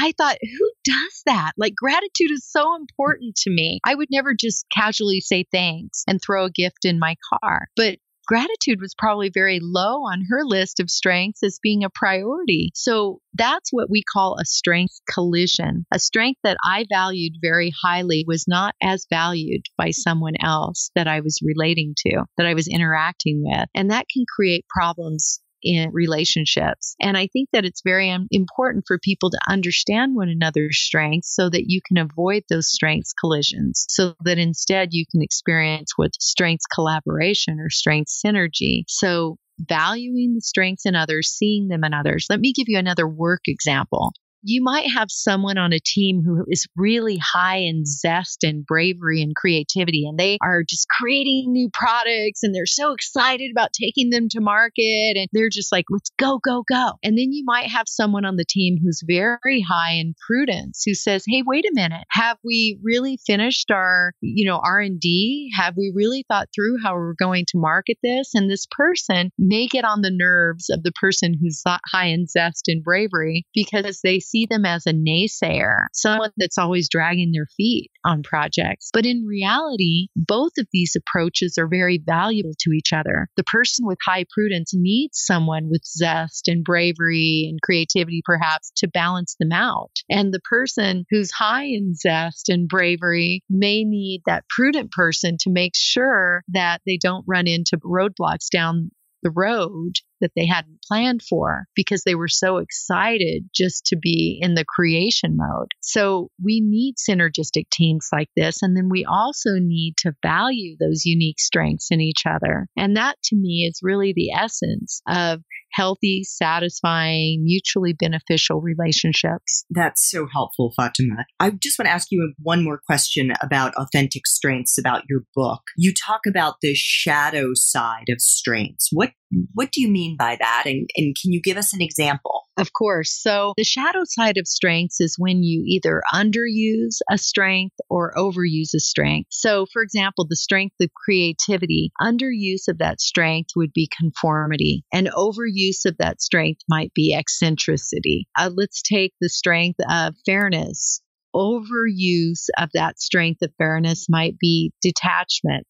I 0.00 0.12
thought, 0.16 0.36
who 0.40 0.70
does 0.84 1.22
that? 1.26 1.52
Like, 1.56 1.74
gratitude 1.74 2.30
is 2.30 2.46
so 2.48 2.76
important 2.76 3.34
to 3.36 3.50
me. 3.50 3.80
I 3.84 3.94
would 3.94 4.08
never 4.10 4.34
just 4.38 4.64
casually 4.70 5.20
say 5.20 5.44
thanks 5.50 6.04
and 6.06 6.20
throw 6.22 6.44
a 6.44 6.50
gift 6.50 6.84
in 6.84 6.98
my 6.98 7.16
car. 7.30 7.66
But 7.74 7.98
gratitude 8.28 8.80
was 8.80 8.94
probably 8.96 9.30
very 9.32 9.58
low 9.60 10.02
on 10.02 10.26
her 10.28 10.44
list 10.44 10.78
of 10.78 10.90
strengths 10.90 11.42
as 11.42 11.58
being 11.62 11.82
a 11.82 11.90
priority. 11.90 12.70
So 12.74 13.20
that's 13.34 13.70
what 13.72 13.90
we 13.90 14.02
call 14.02 14.36
a 14.38 14.44
strength 14.44 15.00
collision. 15.12 15.86
A 15.92 15.98
strength 15.98 16.38
that 16.44 16.58
I 16.62 16.84
valued 16.90 17.32
very 17.42 17.72
highly 17.82 18.24
was 18.26 18.44
not 18.46 18.74
as 18.82 19.06
valued 19.10 19.62
by 19.78 19.90
someone 19.90 20.34
else 20.40 20.90
that 20.94 21.08
I 21.08 21.20
was 21.20 21.40
relating 21.42 21.94
to, 22.06 22.24
that 22.36 22.46
I 22.46 22.54
was 22.54 22.68
interacting 22.68 23.42
with. 23.44 23.68
And 23.74 23.90
that 23.90 24.06
can 24.12 24.24
create 24.36 24.66
problems 24.68 25.40
in 25.62 25.90
relationships. 25.92 26.94
And 27.00 27.16
I 27.16 27.26
think 27.26 27.48
that 27.52 27.64
it's 27.64 27.82
very 27.84 28.10
um, 28.10 28.26
important 28.30 28.84
for 28.86 28.98
people 28.98 29.30
to 29.30 29.38
understand 29.48 30.14
one 30.14 30.28
another's 30.28 30.78
strengths 30.78 31.34
so 31.34 31.48
that 31.50 31.64
you 31.66 31.80
can 31.86 31.98
avoid 31.98 32.44
those 32.48 32.70
strengths 32.70 33.12
collisions, 33.12 33.86
so 33.88 34.14
that 34.24 34.38
instead 34.38 34.88
you 34.92 35.04
can 35.10 35.22
experience 35.22 35.92
what 35.96 36.20
strengths 36.20 36.66
collaboration 36.66 37.58
or 37.60 37.70
strength 37.70 38.10
synergy. 38.24 38.84
So 38.88 39.36
valuing 39.58 40.34
the 40.34 40.40
strengths 40.40 40.86
in 40.86 40.94
others, 40.94 41.30
seeing 41.30 41.68
them 41.68 41.84
in 41.84 41.92
others. 41.92 42.26
Let 42.30 42.40
me 42.40 42.52
give 42.52 42.68
you 42.68 42.78
another 42.78 43.08
work 43.08 43.42
example 43.46 44.12
you 44.42 44.62
might 44.62 44.90
have 44.90 45.08
someone 45.10 45.58
on 45.58 45.72
a 45.72 45.80
team 45.80 46.22
who 46.24 46.44
is 46.48 46.66
really 46.76 47.18
high 47.18 47.58
in 47.58 47.84
zest 47.84 48.44
and 48.44 48.64
bravery 48.64 49.22
and 49.22 49.34
creativity, 49.34 50.06
and 50.06 50.18
they 50.18 50.38
are 50.42 50.62
just 50.68 50.88
creating 50.88 51.46
new 51.48 51.68
products 51.72 52.42
and 52.42 52.54
they're 52.54 52.66
so 52.66 52.92
excited 52.92 53.50
about 53.50 53.72
taking 53.72 54.10
them 54.10 54.28
to 54.30 54.40
market. 54.40 55.16
And 55.16 55.28
they're 55.32 55.48
just 55.50 55.72
like, 55.72 55.86
let's 55.90 56.10
go, 56.18 56.38
go, 56.38 56.64
go. 56.68 56.92
And 57.02 57.18
then 57.18 57.32
you 57.32 57.44
might 57.44 57.68
have 57.68 57.86
someone 57.88 58.24
on 58.24 58.36
the 58.36 58.44
team 58.48 58.76
who's 58.82 59.02
very 59.06 59.60
high 59.60 59.92
in 59.92 60.14
prudence 60.26 60.82
who 60.84 60.94
says, 60.94 61.24
hey, 61.26 61.42
wait 61.44 61.64
a 61.64 61.72
minute, 61.74 62.04
have 62.10 62.38
we 62.44 62.78
really 62.82 63.18
finished 63.26 63.70
our, 63.70 64.12
you 64.20 64.46
know, 64.46 64.60
R&D? 64.62 65.50
Have 65.56 65.76
we 65.76 65.92
really 65.94 66.24
thought 66.28 66.48
through 66.54 66.76
how 66.82 66.94
we're 66.94 67.14
going 67.14 67.44
to 67.48 67.58
market 67.58 67.98
this? 68.02 68.30
And 68.34 68.50
this 68.50 68.66
person 68.70 69.30
may 69.38 69.66
get 69.66 69.84
on 69.84 70.02
the 70.02 70.12
nerves 70.12 70.70
of 70.70 70.82
the 70.82 70.92
person 70.92 71.34
who's 71.40 71.62
high 71.66 72.06
in 72.06 72.26
zest 72.26 72.68
and 72.68 72.82
bravery 72.82 73.44
because 73.54 74.00
they 74.02 74.20
see 74.28 74.46
them 74.48 74.64
as 74.64 74.86
a 74.86 74.92
naysayer, 74.92 75.86
someone 75.92 76.30
that's 76.36 76.58
always 76.58 76.88
dragging 76.88 77.32
their 77.32 77.46
feet 77.56 77.90
on 78.04 78.22
projects. 78.22 78.90
But 78.92 79.06
in 79.06 79.24
reality, 79.24 80.08
both 80.16 80.52
of 80.58 80.66
these 80.72 80.96
approaches 80.96 81.56
are 81.58 81.68
very 81.68 82.02
valuable 82.04 82.54
to 82.60 82.70
each 82.70 82.92
other. 82.92 83.28
The 83.36 83.44
person 83.44 83.86
with 83.86 83.98
high 84.04 84.24
prudence 84.30 84.72
needs 84.74 85.20
someone 85.24 85.68
with 85.70 85.84
zest 85.84 86.48
and 86.48 86.64
bravery 86.64 87.46
and 87.48 87.60
creativity, 87.62 88.22
perhaps, 88.24 88.72
to 88.76 88.88
balance 88.88 89.36
them 89.38 89.52
out. 89.52 89.92
And 90.10 90.32
the 90.32 90.40
person 90.40 91.04
who's 91.10 91.30
high 91.32 91.64
in 91.64 91.94
zest 91.94 92.48
and 92.48 92.68
bravery 92.68 93.42
may 93.48 93.84
need 93.84 94.22
that 94.26 94.48
prudent 94.48 94.90
person 94.92 95.36
to 95.40 95.50
make 95.50 95.72
sure 95.74 96.42
that 96.48 96.80
they 96.86 96.96
don't 96.96 97.24
run 97.26 97.46
into 97.46 97.78
roadblocks 97.78 98.48
down 98.50 98.90
the 99.22 99.30
road 99.30 99.94
that 100.20 100.32
they 100.36 100.46
hadn't 100.46 100.82
planned 100.86 101.22
for 101.22 101.66
because 101.74 102.02
they 102.04 102.14
were 102.14 102.28
so 102.28 102.58
excited 102.58 103.48
just 103.54 103.86
to 103.86 103.96
be 103.96 104.38
in 104.40 104.54
the 104.54 104.64
creation 104.64 105.36
mode. 105.36 105.72
So 105.80 106.30
we 106.42 106.60
need 106.60 106.96
synergistic 106.96 107.68
teams 107.70 108.08
like 108.12 108.28
this. 108.36 108.62
And 108.62 108.76
then 108.76 108.88
we 108.90 109.04
also 109.04 109.50
need 109.58 109.94
to 109.98 110.14
value 110.22 110.76
those 110.78 111.04
unique 111.04 111.40
strengths 111.40 111.88
in 111.90 112.00
each 112.00 112.24
other. 112.26 112.66
And 112.76 112.96
that 112.96 113.16
to 113.24 113.36
me 113.36 113.68
is 113.68 113.80
really 113.82 114.12
the 114.14 114.30
essence 114.32 115.02
of 115.08 115.40
healthy, 115.72 116.24
satisfying, 116.24 117.42
mutually 117.44 117.92
beneficial 117.92 118.60
relationships. 118.60 119.64
That's 119.70 120.08
so 120.10 120.26
helpful, 120.32 120.72
Fatima. 120.76 121.26
I 121.40 121.50
just 121.50 121.78
want 121.78 121.86
to 121.86 121.92
ask 121.92 122.08
you 122.10 122.34
one 122.38 122.64
more 122.64 122.80
question 122.84 123.32
about 123.42 123.74
authentic 123.74 124.26
strengths 124.26 124.78
about 124.78 125.02
your 125.08 125.22
book. 125.34 125.62
You 125.76 125.92
talk 125.92 126.20
about 126.26 126.56
the 126.62 126.74
shadow 126.74 127.54
side 127.54 128.08
of 128.08 128.20
strengths. 128.20 128.88
What 128.92 129.12
what 129.52 129.72
do 129.72 129.80
you 129.80 129.88
mean 129.88 130.16
by 130.16 130.36
that? 130.40 130.62
And, 130.66 130.88
and 130.96 131.14
can 131.20 131.32
you 131.32 131.40
give 131.42 131.56
us 131.56 131.74
an 131.74 131.82
example? 131.82 132.44
Of 132.56 132.72
course. 132.72 133.12
So, 133.12 133.52
the 133.56 133.64
shadow 133.64 134.00
side 134.04 134.36
of 134.36 134.48
strengths 134.48 135.00
is 135.00 135.16
when 135.18 135.42
you 135.42 135.62
either 135.66 136.02
underuse 136.12 136.98
a 137.10 137.18
strength 137.18 137.76
or 137.88 138.12
overuse 138.16 138.74
a 138.74 138.80
strength. 138.80 139.28
So, 139.30 139.66
for 139.72 139.82
example, 139.82 140.26
the 140.28 140.36
strength 140.36 140.76
of 140.80 140.90
creativity, 140.94 141.92
underuse 142.00 142.68
of 142.68 142.78
that 142.78 143.00
strength 143.00 143.50
would 143.54 143.72
be 143.72 143.88
conformity, 143.96 144.84
and 144.92 145.08
overuse 145.08 145.57
of 145.86 145.96
that 145.98 146.22
strength 146.22 146.62
might 146.68 146.92
be 146.94 147.14
eccentricity. 147.14 148.28
Uh, 148.38 148.50
let's 148.54 148.82
take 148.82 149.14
the 149.20 149.28
strength 149.28 149.78
of 149.90 150.14
fairness. 150.24 151.00
Overuse 151.34 152.46
of 152.58 152.70
that 152.74 153.00
strength 153.00 153.42
of 153.42 153.52
fairness 153.58 154.06
might 154.08 154.38
be 154.38 154.72
detachment 154.80 155.66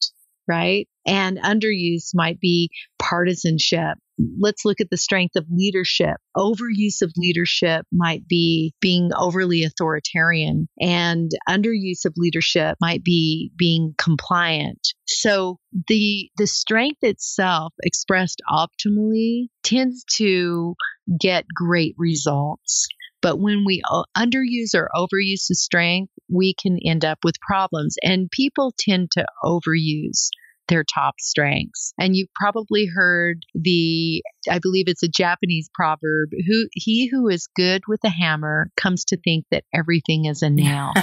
right? 0.49 0.89
And 1.07 1.39
underuse 1.39 2.11
might 2.15 2.41
be 2.41 2.71
partisanship. 2.99 3.99
Let's 4.41 4.65
look 4.65 4.81
at 4.81 4.91
the 4.91 4.97
strength 4.97 5.37
of 5.37 5.47
leadership. 5.51 6.17
Overuse 6.37 7.03
of 7.03 7.13
leadership 7.17 7.87
might 7.93 8.27
be 8.27 8.75
being 8.81 9.11
overly 9.17 9.65
authoritarian, 9.65 10.69
and 10.81 11.31
underuse 11.49 12.05
of 12.05 12.15
leadership 12.17 12.77
might 12.81 13.05
be 13.05 13.53
being 13.57 13.95
compliant. 13.99 14.81
So 15.07 15.59
the 15.89 16.31
the 16.37 16.47
strength 16.47 17.03
itself 17.03 17.73
expressed 17.83 18.43
optimally 18.51 19.49
tends 19.63 20.05
to 20.17 20.75
get 21.19 21.45
great 21.55 21.95
results. 21.99 22.89
But 23.21 23.41
when 23.41 23.65
we 23.65 23.83
uh, 23.91 24.05
underuse 24.17 24.75
or 24.75 24.91
overuse 24.95 25.49
the 25.49 25.55
strength, 25.55 26.13
we 26.33 26.55
can 26.55 26.79
end 26.85 27.05
up 27.05 27.19
with 27.25 27.41
problems. 27.41 27.97
And 28.03 28.31
people 28.31 28.73
tend 28.79 29.11
to 29.13 29.27
overuse 29.45 30.29
their 30.69 30.85
top 30.85 31.15
strengths. 31.21 31.93
And 31.99 32.15
you've 32.15 32.33
probably 32.35 32.87
heard 32.87 33.45
the, 33.55 34.23
I 34.51 34.59
believe 34.59 34.87
it's 34.89 35.03
a 35.03 35.09
Japanese 35.09 35.69
proverb, 35.75 36.31
who 36.47 36.69
he 36.73 37.09
who 37.09 37.29
is 37.29 37.49
good 37.57 37.83
with 37.89 38.01
a 38.05 38.11
hammer 38.11 38.71
comes 38.77 39.05
to 39.07 39.17
think 39.17 39.45
that 39.51 39.65
everything 39.75 40.27
is 40.27 40.43
a 40.43 40.51
nail. 40.51 40.93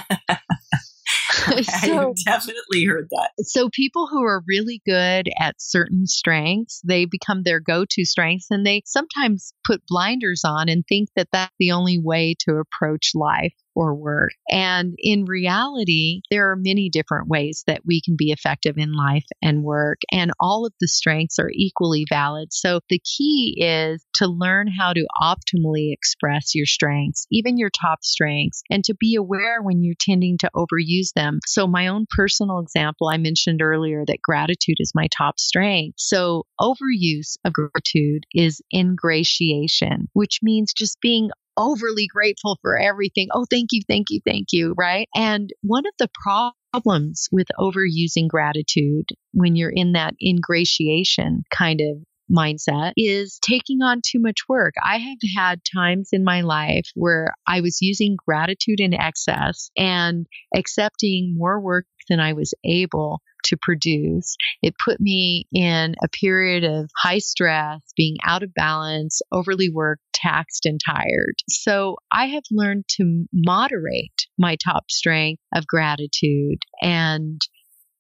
so, 1.64 1.64
I 1.64 2.14
definitely 2.26 2.86
heard 2.86 3.08
that. 3.12 3.32
So 3.46 3.70
people 3.70 4.08
who 4.08 4.24
are 4.24 4.44
really 4.48 4.82
good 4.86 5.30
at 5.40 5.56
certain 5.60 6.08
strengths, 6.08 6.82
they 6.84 7.06
become 7.06 7.44
their 7.44 7.60
go-to 7.60 8.06
strengths 8.06 8.48
and 8.50 8.66
they 8.66 8.82
sometimes 8.86 9.54
put 9.66 9.82
blinders 9.88 10.42
on 10.46 10.70
and 10.70 10.84
think 10.88 11.10
that 11.16 11.28
that's 11.32 11.54
the 11.60 11.72
only 11.72 12.00
way 12.00 12.36
to 12.48 12.56
approach 12.56 13.12
life 13.14 13.54
or 13.76 13.96
work. 13.96 14.32
And 14.50 14.96
in 14.98 15.26
reality, 15.26 16.22
there 16.32 16.52
are 16.52 16.56
many 16.56 16.90
different 16.90 17.28
ways 17.28 17.64
that 17.68 17.82
we 17.86 18.02
can 18.02 18.16
be 18.18 18.32
effective 18.32 18.78
in 18.78 18.94
life 18.94 19.26
and 19.42 19.64
work, 19.64 20.00
and 20.12 20.32
all 20.40 20.66
of 20.66 20.74
the 20.80 20.88
strengths 20.88 21.40
are 21.40 21.52
equally 21.54 22.06
valid. 22.10 22.54
So 22.54 22.80
the 22.90 23.00
key 23.00 23.58
is 23.58 24.06
to 24.16 24.28
learn 24.28 24.68
how 24.68 24.94
to 24.94 25.06
optimally 25.22 25.92
express 25.92 26.56
your 26.56 26.66
strengths, 26.66 27.28
even 27.32 27.58
your 27.58 27.70
top 27.70 28.04
strengths, 28.04 28.64
and 28.70 28.84
to 28.86 28.96
be 28.96 29.16
aware 29.16 29.62
when 29.62 29.84
you're 29.84 29.96
tending 30.00 30.38
to 30.40 30.52
overuse 30.56 31.14
them. 31.16 31.40
So, 31.46 31.68
my 31.68 31.88
own 31.88 32.06
personal 32.16 32.60
example, 32.60 33.10
I 33.12 33.18
mentioned 33.18 33.62
earlier 33.62 34.04
that 34.08 34.22
gratitude 34.22 34.78
is 34.80 34.94
my 34.96 35.08
top 35.16 35.40
strength. 35.40 35.96
So, 36.00 36.46
overuse 36.60 37.38
of 37.44 37.54
gratitude 37.54 38.26
is 38.34 38.62
ingratiation, 38.74 40.08
which 40.14 40.40
means 40.42 40.74
just 40.74 41.00
being 41.02 41.30
overly 41.58 42.08
grateful 42.08 42.58
for 42.62 42.78
everything. 42.78 43.28
Oh, 43.34 43.46
thank 43.50 43.70
you, 43.72 43.82
thank 43.88 44.08
you, 44.10 44.20
thank 44.26 44.48
you, 44.52 44.74
right? 44.78 45.08
And 45.16 45.52
one 45.62 45.86
of 45.86 45.94
the 46.00 46.10
problems 46.24 47.28
with 47.32 47.48
overusing 47.60 48.28
gratitude 48.28 49.10
when 49.34 49.56
you're 49.56 49.74
in 49.74 49.94
that 49.94 50.14
ingratiation 50.22 51.44
kind 51.50 51.82
of 51.82 51.98
mindset 52.32 52.94
is 52.98 53.40
taking 53.42 53.82
on 53.82 54.02
too 54.06 54.20
much 54.20 54.48
work. 54.48 54.74
I 54.84 54.98
have 54.98 55.18
had 55.36 55.62
times 55.76 56.10
in 56.12 56.24
my 56.24 56.42
life 56.42 56.90
where 56.96 57.34
I 57.48 57.62
was 57.62 57.82
using 57.82 58.18
gratitude 58.26 58.80
in 58.80 58.94
excess 58.94 59.70
and 59.78 60.26
accepting 60.56 61.36
more 61.38 61.60
work 61.60 61.86
than 62.10 62.20
I 62.20 62.34
was 62.34 62.54
able 62.64 63.22
to 63.46 63.58
produce. 63.62 64.36
It 64.62 64.76
put 64.84 65.00
me 65.00 65.48
in 65.54 65.96
a 66.04 66.08
period 66.10 66.64
of 66.64 66.90
high 66.98 67.20
stress, 67.20 67.82
being 67.96 68.18
out 68.24 68.44
of 68.44 68.54
balance, 68.54 69.22
overly 69.32 69.70
worked, 69.70 70.02
taxed, 70.14 70.66
and 70.66 70.80
tired. 70.84 71.36
So 71.50 71.98
I 72.12 72.28
have 72.28 72.44
learned 72.52 72.86
to 72.98 73.26
moderate 73.34 74.28
my 74.38 74.56
top 74.56 74.90
strength 74.90 75.42
of 75.54 75.68
gratitude 75.68 76.60
and 76.82 77.42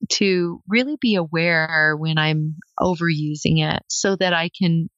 to 0.09 0.61
really 0.67 0.97
be 0.99 1.15
aware 1.15 1.95
when 1.97 2.17
I'm 2.17 2.55
overusing 2.79 3.63
it 3.63 3.81
so 3.87 4.15
that 4.15 4.33
I 4.33 4.49
can 4.57 4.89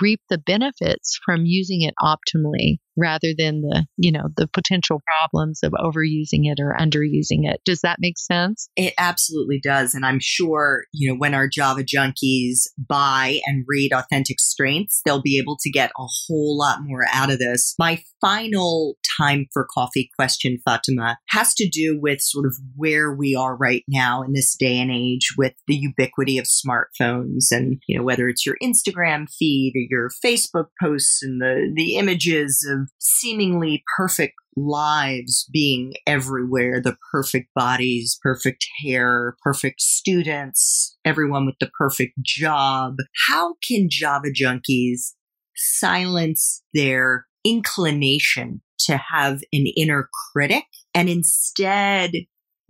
reap 0.00 0.20
the 0.28 0.38
benefits 0.38 1.18
from 1.24 1.46
using 1.46 1.82
it 1.82 1.94
optimally 2.00 2.78
rather 2.96 3.28
than 3.36 3.62
the, 3.62 3.86
you 3.96 4.12
know, 4.12 4.28
the 4.36 4.48
potential 4.48 5.02
problems 5.06 5.60
of 5.62 5.72
overusing 5.72 6.44
it 6.44 6.58
or 6.60 6.76
underusing 6.78 7.48
it. 7.48 7.60
Does 7.64 7.80
that 7.80 7.98
make 8.00 8.18
sense? 8.18 8.68
It 8.76 8.94
absolutely 8.98 9.60
does. 9.60 9.94
And 9.94 10.04
I'm 10.04 10.20
sure, 10.20 10.84
you 10.92 11.10
know, 11.10 11.18
when 11.18 11.34
our 11.34 11.48
Java 11.48 11.82
junkies 11.82 12.68
buy 12.78 13.40
and 13.46 13.64
read 13.66 13.92
Authentic 13.92 14.40
Strengths, 14.40 15.02
they'll 15.04 15.22
be 15.22 15.38
able 15.38 15.56
to 15.60 15.70
get 15.70 15.90
a 15.90 16.06
whole 16.26 16.58
lot 16.58 16.78
more 16.82 17.04
out 17.12 17.30
of 17.30 17.38
this. 17.38 17.74
My 17.78 18.02
final 18.20 18.96
time 19.20 19.46
for 19.52 19.66
coffee 19.72 20.10
question, 20.18 20.58
Fatima, 20.64 21.18
has 21.28 21.54
to 21.54 21.68
do 21.68 21.98
with 22.00 22.20
sort 22.20 22.46
of 22.46 22.54
where 22.74 23.12
we 23.12 23.34
are 23.34 23.56
right 23.56 23.84
now 23.88 24.22
in 24.22 24.32
this 24.32 24.56
day 24.56 24.78
and 24.78 24.90
age 24.90 25.34
with 25.36 25.52
the 25.66 25.76
ubiquity 25.76 26.38
of 26.38 26.46
smartphones 26.46 27.46
and, 27.50 27.80
you 27.86 27.96
know, 27.96 28.04
whether 28.04 28.28
it's 28.28 28.46
your 28.46 28.56
Instagram 28.62 29.26
feed 29.28 29.72
or 29.74 29.84
your 29.88 30.10
Facebook 30.24 30.66
posts 30.80 31.22
and 31.22 31.40
the, 31.40 31.72
the 31.74 31.96
images 31.96 32.66
of 32.70 32.85
seemingly 32.98 33.82
perfect 33.96 34.34
lives 34.56 35.48
being 35.52 35.94
everywhere 36.06 36.80
the 36.80 36.96
perfect 37.12 37.52
bodies, 37.54 38.18
perfect 38.22 38.66
hair, 38.82 39.36
perfect 39.42 39.80
students, 39.80 40.96
everyone 41.04 41.46
with 41.46 41.56
the 41.60 41.70
perfect 41.78 42.14
job. 42.22 42.96
How 43.28 43.54
can 43.66 43.88
Java 43.90 44.28
junkies 44.28 45.12
silence 45.54 46.62
their 46.74 47.26
inclination 47.44 48.62
to 48.78 48.96
have 48.96 49.42
an 49.52 49.66
inner 49.76 50.08
critic 50.32 50.64
and 50.94 51.08
instead 51.08 52.12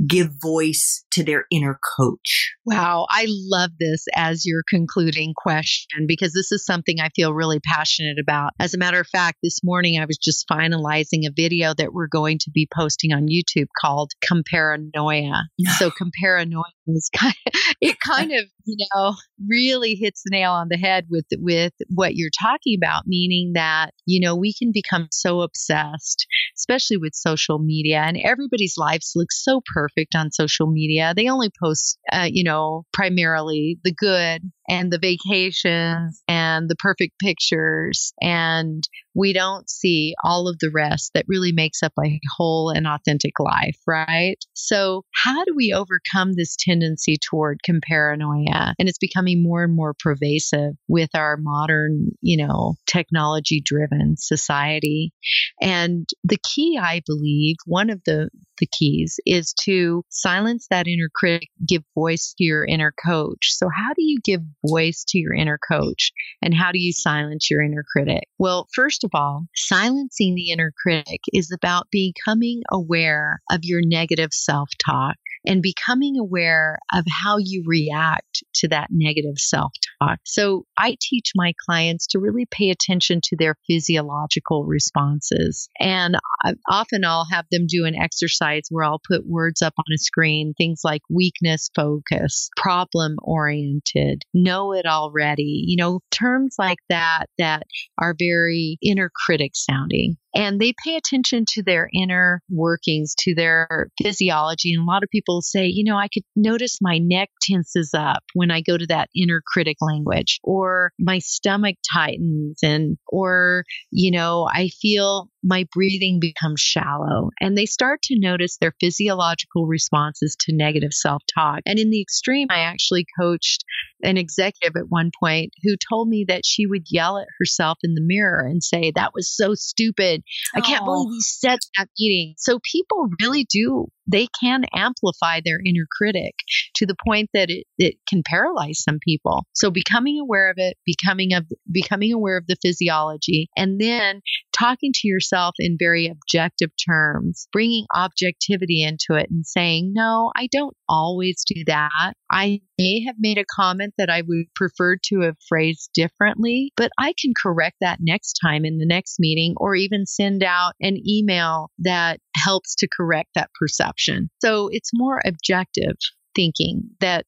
give 0.05 0.29
voice 0.43 1.05
to 1.13 1.25
their 1.25 1.45
inner 1.51 1.79
coach? 1.97 2.55
Wow, 2.65 3.07
I 3.09 3.27
love 3.29 3.71
this 3.81 4.05
as 4.15 4.45
your 4.45 4.63
concluding 4.69 5.33
question 5.37 6.07
because 6.07 6.33
this 6.33 6.53
is 6.53 6.65
something 6.65 7.01
I 7.01 7.09
feel 7.17 7.33
really 7.33 7.61
passionate 7.61 8.19
about. 8.21 8.53
As 8.61 8.75
a 8.75 8.79
matter 8.79 9.01
of 9.01 9.07
fact, 9.07 9.39
this 9.43 9.61
morning 9.65 9.99
I 9.99 10.05
was 10.05 10.19
just 10.19 10.47
finalizing 10.49 11.27
a 11.27 11.33
video 11.35 11.73
that 11.75 11.93
we're 11.93 12.09
going 12.09 12.39
to 12.41 12.51
be 12.51 12.69
posting 12.75 13.13
on 13.13 13.29
YouTube 13.29 13.69
called 13.81 14.13
Comparanoia. 14.25 15.45
so 15.79 15.91
Comparanoia 15.91 16.65
is 16.89 17.11
kind 17.15 17.35
of, 17.47 17.53
it 17.81 17.97
kind 18.07 18.33
of, 18.33 18.45
you 18.65 18.87
know, 18.95 19.15
really 19.49 19.95
hits 19.95 20.23
the 20.25 20.31
nail 20.31 20.53
on 20.53 20.69
the 20.69 20.77
head 20.77 21.07
with 21.09 21.27
with 21.39 21.73
what 21.89 22.15
you're 22.15 22.31
talking 22.43 22.77
about, 22.81 23.05
meaning 23.07 23.53
that, 23.55 23.93
you 24.05 24.21
know, 24.21 24.37
we 24.37 24.53
can 24.53 24.71
become 24.73 25.09
so 25.11 25.41
obsessed, 25.41 26.27
especially 26.59 26.97
with 26.97 27.15
social 27.15 27.59
media 27.59 28.03
and 28.05 28.19
everybody's 28.23 28.75
lives 28.77 29.13
look 29.15 29.33
so 29.33 29.63
perfect 29.73 29.86
on 30.15 30.31
social 30.31 30.67
media. 30.67 31.13
They 31.17 31.29
only 31.29 31.51
post, 31.63 31.99
uh, 32.13 32.29
you 32.31 32.45
know, 32.45 32.85
primarily 32.93 33.79
the 33.85 33.93
good 33.93 34.43
and 34.69 34.93
the 34.93 34.99
vacations 34.99 36.23
and 36.29 36.69
the 36.69 36.77
perfect 36.77 37.19
pictures. 37.19 38.13
And 38.21 38.87
we 39.15 39.33
don't 39.33 39.69
see 39.69 40.15
all 40.23 40.49
of 40.49 40.59
the 40.61 40.71
rest 40.73 41.13
that 41.15 41.25
really 41.27 41.53
makes 41.53 41.83
up 41.83 41.93
a 42.05 42.21
whole 42.37 42.71
and 42.71 42.87
authentic 42.87 43.33
life, 43.41 43.79
right? 43.87 44.37
So, 44.55 45.05
how 45.15 45.45
do 45.45 45.55
we 45.57 45.73
overcome 45.73 46.35
this 46.35 46.57
tendency 46.59 47.17
toward 47.19 47.61
comparanoia? 47.67 48.75
And 48.79 48.89
it's 48.89 48.99
becoming 48.99 49.43
more 49.43 49.65
and 49.65 49.75
more 49.75 49.95
pervasive 49.99 50.73
with 50.89 51.11
our 51.15 51.37
modern, 51.39 52.11
you 52.21 52.47
know, 52.47 52.75
technology 52.87 53.63
driven 53.65 54.17
society. 54.19 55.13
And 55.61 56.07
the 56.25 56.39
key, 56.55 56.79
I 56.81 57.03
believe, 57.07 57.57
one 57.65 57.91
of 57.91 58.03
the 58.05 58.29
the 58.59 58.67
keys 58.67 59.21
is 59.27 59.53
to 59.65 60.03
silence 60.09 60.67
that 60.71 60.87
inner 60.87 61.11
critic, 61.15 61.49
give 61.67 61.83
voice 61.95 62.35
to 62.39 62.45
your 62.45 62.65
inner 62.65 62.93
coach. 63.05 63.51
So, 63.51 63.69
how 63.69 63.93
do 63.95 64.03
you 64.03 64.19
give 64.25 64.41
voice 64.69 65.05
to 65.09 65.19
your 65.19 65.35
inner 65.35 65.59
coach 65.59 66.13
and 66.43 66.55
how 66.55 66.73
do 66.73 66.79
you 66.79 66.93
silence 66.93 67.51
your 67.51 67.63
inner 67.63 67.85
critic? 67.91 68.25
Well, 68.39 68.69
first 68.75 69.05
of 69.05 69.11
all, 69.15 69.47
silencing 69.55 70.35
the 70.35 70.51
inner 70.51 70.73
critic 70.83 71.21
is 71.33 71.53
about 71.53 71.89
becoming 71.91 72.63
aware 72.71 73.41
of 73.51 73.61
your 73.63 73.81
negative 73.83 74.31
self 74.33 74.71
talk 74.85 75.17
and 75.47 75.63
becoming 75.63 76.17
aware 76.19 76.79
of 76.93 77.05
how 77.23 77.39
you 77.39 77.63
react 77.67 78.43
to 78.55 78.69
that 78.69 78.89
negative 78.91 79.39
self 79.39 79.73
talk. 80.01 80.19
So 80.25 80.65
I 80.79 80.97
teach 81.01 81.33
my 81.35 81.53
clients 81.65 82.07
to 82.09 82.19
really 82.19 82.47
pay 82.51 82.71
attention 82.71 83.21
to 83.25 83.37
their 83.37 83.57
physiological 83.67 84.65
responses. 84.65 85.69
And 85.79 86.17
I, 86.45 86.55
often 86.69 87.05
I'll 87.05 87.27
have 87.31 87.47
them 87.51 87.67
do 87.69 87.85
an 87.85 87.95
exercise 87.95 88.63
where 88.71 88.85
I'll 88.85 89.01
put 89.07 89.27
words 89.27 89.63
up 89.63 89.75
on 89.79 89.95
a 89.95 89.99
screen, 89.99 90.55
things 90.57 90.81
like 90.85 91.03
weakness 91.11 91.71
focus, 91.75 92.51
problem 92.57 93.17
oriented, 93.23 94.23
know 94.35 94.73
it 94.73 94.87
already, 94.87 95.65
you 95.67 95.77
know, 95.77 96.01
terms 96.11 96.57
like 96.59 96.79
that 96.89 97.27
that 97.39 97.65
are 97.99 98.15
very 98.19 98.79
inner 98.83 99.11
critic 99.27 99.53
sounding 99.55 100.17
and 100.37 100.61
they 100.61 100.75
pay 100.85 100.97
attention 100.97 101.45
to 101.49 101.63
their 101.63 101.89
inner 101.95 102.43
workings, 102.51 103.15
to 103.21 103.35
their 103.35 103.89
physiology. 104.01 104.75
And 104.75 104.83
a 104.83 104.87
lot 104.87 105.03
of 105.03 105.09
people 105.09 105.41
say, 105.41 105.67
you 105.67 105.83
know, 105.83 105.97
I 105.97 106.09
could 106.13 106.25
notice 106.37 106.79
my 106.83 106.99
neck 106.99 107.31
tenses 107.41 107.93
up 107.95 108.23
when 108.35 108.51
I 108.51 108.61
go 108.61 108.77
to 108.77 108.87
that 108.89 109.09
inner 109.17 109.41
critic 109.47 109.79
language, 109.81 110.39
or 110.45 110.93
my 110.99 111.21
stomach 111.21 111.77
tightens, 111.91 112.59
and, 112.63 112.99
or, 113.09 113.65
you 113.91 114.11
know, 114.11 114.47
I 114.53 114.69
feel 114.69 115.31
my 115.43 115.67
breathing 115.73 116.19
becomes 116.21 116.61
shallow. 116.61 117.31
And 117.41 117.57
they 117.57 117.67
start 117.67 118.03
to 118.05 118.19
notice 118.19 118.59
their 118.59 118.75
physiological 118.79 119.67
responses 119.67 120.37
to 120.41 120.55
negative 120.55 120.93
self 120.93 121.23
talk. 121.35 121.61
And 121.65 121.79
in 121.79 121.91
the 121.91 122.03
extreme, 122.03 122.49
I 122.51 122.61
actually 122.61 123.07
coached 123.19 123.65
an 124.07 124.17
executive 124.17 124.77
at 124.77 124.89
one 124.89 125.11
point 125.19 125.53
who 125.63 125.77
told 125.77 126.09
me 126.09 126.25
that 126.29 126.47
she 126.47 126.67
would 126.67 126.87
yell 126.89 127.19
at 127.19 127.27
herself 127.39 127.79
in 127.83 127.95
the 127.95 128.01
mirror 128.01 128.47
and 128.47 128.63
say, 128.63 128.93
That 128.95 129.13
was 129.15 129.35
so 129.35 129.55
stupid. 129.55 130.23
I 130.55 130.61
can't 130.61 130.85
believe 130.85 131.11
he 131.11 131.21
said 131.21 131.59
that 131.77 131.89
meeting. 131.99 132.35
So 132.39 132.59
people 132.63 133.09
really 133.21 133.45
do 133.45 133.89
they 134.07 134.29
can 134.41 134.65
amplify 134.75 135.41
their 135.45 135.59
inner 135.65 135.87
critic 135.91 136.35
to 136.75 136.87
the 136.87 136.97
point 137.07 137.31
that 137.35 137.51
it, 137.51 137.67
it 137.79 137.97
can 138.09 138.23
paralyze 138.25 138.83
some 138.83 138.99
people. 139.03 139.47
So 139.55 139.71
becoming 139.71 140.19
aware 140.21 140.51
of 140.51 140.57
it, 140.59 140.77
becoming 140.85 141.33
of 141.33 141.45
becoming 141.71 142.13
aware 142.13 142.37
of 142.37 142.47
the 142.47 142.57
physiology, 142.63 143.49
and 143.57 143.81
then 143.81 144.21
talking 144.53 144.93
to 144.95 145.09
yourself 145.09 145.55
in 145.59 145.77
very 145.79 146.07
objective 146.07 146.71
terms, 146.89 147.49
bringing 147.53 147.87
objectivity 147.95 148.83
into 148.83 149.21
it 149.21 149.29
and 149.31 149.47
saying, 149.47 149.93
no, 149.95 150.33
I 150.37 150.49
don't 150.51 150.77
always 150.89 151.43
do 151.47 151.63
that. 151.67 152.15
I 152.31 152.61
may 152.79 153.05
have 153.07 153.17
made 153.19 153.39
a 153.39 153.45
comment 153.45 153.95
that 153.99 154.11
I 154.11 154.23
would 154.23 154.47
prefer 154.55 154.97
to 155.07 155.21
have 155.21 155.37
phrased 155.49 155.91
differently, 155.95 156.73
but 156.77 156.91
I 156.99 157.15
can 157.21 157.33
correct 157.41 157.77
that 157.81 157.99
next 158.01 158.39
time 158.43 158.65
in 158.65 158.79
the 158.79 158.87
next 158.87 159.19
meeting 159.19 159.55
or 159.57 159.75
even 159.75 160.07
send 160.07 160.43
out 160.43 160.75
an 160.81 160.97
email 161.07 161.71
that 161.79 162.21
helps 162.47 162.77
to 162.77 162.89
correct 162.97 163.31
that 163.35 163.51
perception. 163.59 164.31
So 164.41 164.69
it's 164.71 164.91
more 164.95 165.21
objective 165.27 165.97
thinking 166.37 166.83
that 167.01 167.27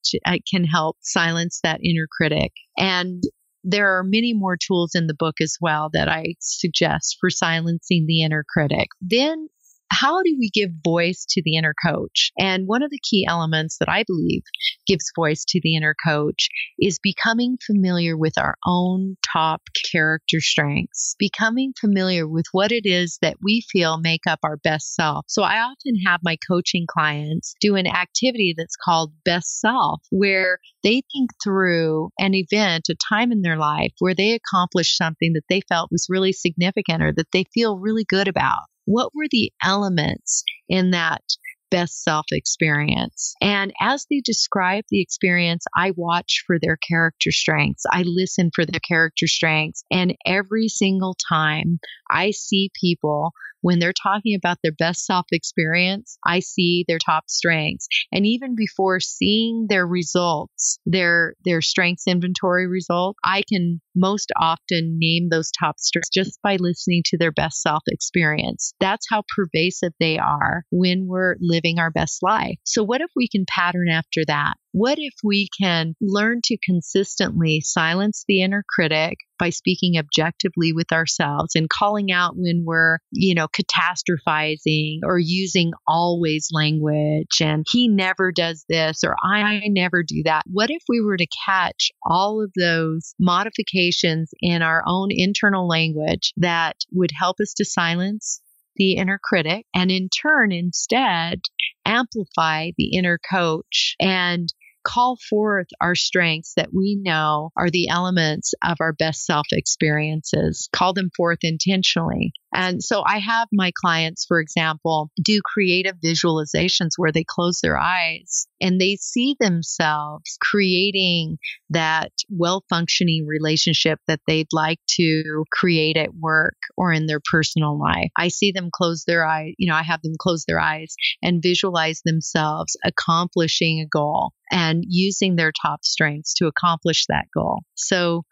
can 0.50 0.64
help 0.64 0.96
silence 1.00 1.60
that 1.64 1.80
inner 1.82 2.06
critic. 2.10 2.52
And 2.76 3.22
there 3.64 3.98
are 3.98 4.04
many 4.04 4.32
more 4.34 4.56
tools 4.56 4.94
in 4.94 5.08
the 5.08 5.16
book 5.18 5.40
as 5.42 5.56
well 5.60 5.90
that 5.92 6.08
I 6.08 6.34
suggest 6.40 7.16
for 7.20 7.30
silencing 7.30 8.04
the 8.06 8.22
inner 8.22 8.44
critic. 8.48 8.88
Then 9.00 9.48
how 9.90 10.22
do 10.22 10.36
we 10.38 10.50
give 10.50 10.70
voice 10.84 11.26
to 11.30 11.42
the 11.44 11.56
inner 11.56 11.74
coach? 11.84 12.30
And 12.38 12.66
one 12.66 12.82
of 12.82 12.90
the 12.90 13.00
key 13.02 13.26
elements 13.28 13.78
that 13.78 13.88
I 13.88 14.04
believe 14.06 14.42
gives 14.86 15.12
voice 15.16 15.44
to 15.48 15.60
the 15.62 15.76
inner 15.76 15.94
coach 16.04 16.48
is 16.78 16.98
becoming 17.02 17.58
familiar 17.64 18.16
with 18.16 18.38
our 18.38 18.56
own 18.66 19.16
top 19.22 19.62
character 19.90 20.40
strengths, 20.40 21.14
becoming 21.18 21.72
familiar 21.80 22.28
with 22.28 22.46
what 22.52 22.72
it 22.72 22.86
is 22.86 23.18
that 23.22 23.36
we 23.42 23.62
feel 23.70 23.98
make 23.98 24.26
up 24.26 24.40
our 24.42 24.56
best 24.56 24.94
self. 24.94 25.24
So 25.28 25.42
I 25.42 25.60
often 25.60 25.94
have 26.06 26.20
my 26.22 26.36
coaching 26.46 26.86
clients 26.88 27.54
do 27.60 27.76
an 27.76 27.86
activity 27.86 28.54
that's 28.56 28.76
called 28.76 29.12
best 29.24 29.60
self, 29.60 30.02
where 30.10 30.58
they 30.82 31.02
think 31.12 31.30
through 31.42 32.10
an 32.18 32.34
event, 32.34 32.88
a 32.88 32.94
time 33.08 33.32
in 33.32 33.42
their 33.42 33.56
life 33.56 33.92
where 33.98 34.14
they 34.14 34.32
accomplished 34.32 34.96
something 34.96 35.32
that 35.32 35.44
they 35.48 35.60
felt 35.68 35.90
was 35.90 36.06
really 36.08 36.32
significant 36.32 37.02
or 37.02 37.12
that 37.12 37.32
they 37.32 37.44
feel 37.52 37.78
really 37.78 38.04
good 38.04 38.28
about 38.28 38.64
what 38.88 39.14
were 39.14 39.26
the 39.30 39.52
elements 39.62 40.44
in 40.68 40.92
that 40.92 41.22
best 41.70 42.02
self 42.02 42.26
experience. 42.32 43.34
And 43.40 43.72
as 43.80 44.06
they 44.10 44.22
describe 44.24 44.84
the 44.88 45.02
experience, 45.02 45.64
I 45.76 45.92
watch 45.96 46.42
for 46.46 46.58
their 46.58 46.78
character 46.78 47.30
strengths. 47.30 47.84
I 47.92 48.04
listen 48.06 48.50
for 48.54 48.64
their 48.64 48.80
character 48.80 49.26
strengths. 49.26 49.84
And 49.90 50.14
every 50.24 50.68
single 50.68 51.16
time 51.28 51.78
I 52.10 52.30
see 52.32 52.70
people 52.80 53.32
when 53.60 53.78
they're 53.78 53.92
talking 53.92 54.34
about 54.34 54.58
their 54.62 54.72
best 54.72 55.04
self 55.04 55.26
experience, 55.32 56.18
I 56.26 56.40
see 56.40 56.84
their 56.86 56.98
top 56.98 57.24
strengths. 57.28 57.88
And 58.12 58.26
even 58.26 58.54
before 58.54 59.00
seeing 59.00 59.66
their 59.68 59.86
results, 59.86 60.78
their 60.86 61.34
their 61.44 61.60
strengths 61.60 62.06
inventory 62.06 62.66
result, 62.66 63.16
I 63.24 63.42
can 63.48 63.80
most 63.94 64.30
often 64.40 64.98
name 64.98 65.28
those 65.30 65.50
top 65.58 65.78
strengths 65.78 66.10
just 66.10 66.38
by 66.42 66.56
listening 66.56 67.02
to 67.06 67.18
their 67.18 67.32
best 67.32 67.60
self 67.60 67.82
experience. 67.88 68.72
That's 68.80 69.06
how 69.10 69.22
pervasive 69.36 69.92
they 69.98 70.18
are 70.18 70.64
when 70.70 71.06
we're 71.06 71.36
living 71.40 71.78
our 71.78 71.90
best 71.90 72.22
life. 72.22 72.58
So 72.64 72.82
what 72.82 73.00
if 73.00 73.10
we 73.16 73.28
can 73.28 73.44
pattern 73.48 73.88
after 73.88 74.24
that? 74.26 74.54
What 74.72 74.98
if 74.98 75.14
we 75.24 75.48
can 75.60 75.94
learn 76.00 76.40
to 76.44 76.58
consistently 76.62 77.60
silence 77.60 78.24
the 78.28 78.42
inner 78.42 78.64
critic 78.68 79.18
by 79.38 79.50
speaking 79.50 79.96
objectively 79.98 80.72
with 80.72 80.92
ourselves 80.92 81.54
and 81.54 81.68
calling 81.68 82.12
out 82.12 82.34
when 82.36 82.64
we're, 82.66 82.98
you 83.10 83.34
know, 83.34 83.48
catastrophizing 83.48 85.00
or 85.04 85.18
using 85.18 85.72
always 85.86 86.48
language 86.52 87.40
and 87.40 87.64
he 87.70 87.88
never 87.88 88.32
does 88.32 88.64
this 88.68 89.04
or 89.04 89.16
I 89.22 89.62
never 89.68 90.02
do 90.02 90.22
that? 90.24 90.42
What 90.46 90.70
if 90.70 90.82
we 90.88 91.00
were 91.00 91.16
to 91.16 91.26
catch 91.46 91.90
all 92.04 92.42
of 92.42 92.52
those 92.58 93.14
modifications 93.18 94.30
in 94.40 94.62
our 94.62 94.82
own 94.86 95.08
internal 95.10 95.66
language 95.66 96.32
that 96.36 96.76
would 96.92 97.10
help 97.18 97.36
us 97.40 97.54
to 97.54 97.64
silence 97.64 98.42
the 98.78 98.92
inner 98.94 99.18
critic 99.22 99.66
and 99.74 99.90
in 99.90 100.08
turn 100.08 100.52
instead 100.52 101.40
amplify 101.84 102.70
the 102.76 102.96
inner 102.96 103.18
coach 103.30 103.96
and 104.00 104.48
call 104.86 105.18
forth 105.28 105.66
our 105.80 105.94
strengths 105.94 106.54
that 106.56 106.72
we 106.72 106.98
know 107.00 107.50
are 107.56 107.70
the 107.70 107.88
elements 107.88 108.54
of 108.64 108.76
our 108.80 108.92
best 108.92 109.26
self 109.26 109.46
experiences, 109.52 110.68
call 110.72 110.94
them 110.94 111.10
forth 111.16 111.40
intentionally. 111.42 112.32
And 112.52 112.82
so 112.82 113.02
I 113.04 113.18
have 113.18 113.48
my 113.52 113.72
clients, 113.74 114.24
for 114.26 114.40
example, 114.40 115.10
do 115.22 115.40
creative 115.44 115.96
visualizations 116.02 116.90
where 116.96 117.12
they 117.12 117.24
close 117.24 117.60
their 117.60 117.78
eyes 117.78 118.46
and 118.60 118.80
they 118.80 118.96
see 118.96 119.36
themselves 119.38 120.38
creating 120.40 121.38
that 121.70 122.12
well 122.30 122.64
functioning 122.68 123.26
relationship 123.26 124.00
that 124.08 124.20
they'd 124.26 124.48
like 124.52 124.80
to 124.96 125.44
create 125.52 125.96
at 125.96 126.14
work 126.14 126.56
or 126.76 126.92
in 126.92 127.06
their 127.06 127.20
personal 127.30 127.78
life. 127.78 128.10
I 128.16 128.28
see 128.28 128.52
them 128.52 128.70
close 128.72 129.04
their 129.04 129.26
eyes, 129.26 129.52
you 129.58 129.68
know, 129.68 129.76
I 129.76 129.82
have 129.82 130.02
them 130.02 130.14
close 130.18 130.44
their 130.46 130.60
eyes 130.60 130.94
and 131.22 131.42
visualize 131.42 132.00
themselves 132.04 132.76
accomplishing 132.84 133.80
a 133.80 133.86
goal 133.86 134.32
and 134.50 134.84
using 134.86 135.36
their 135.36 135.52
top 135.52 135.84
strengths 135.84 136.34
to 136.34 136.46
accomplish 136.46 137.06
that 137.08 137.26
goal. 137.34 137.60
So 137.74 138.24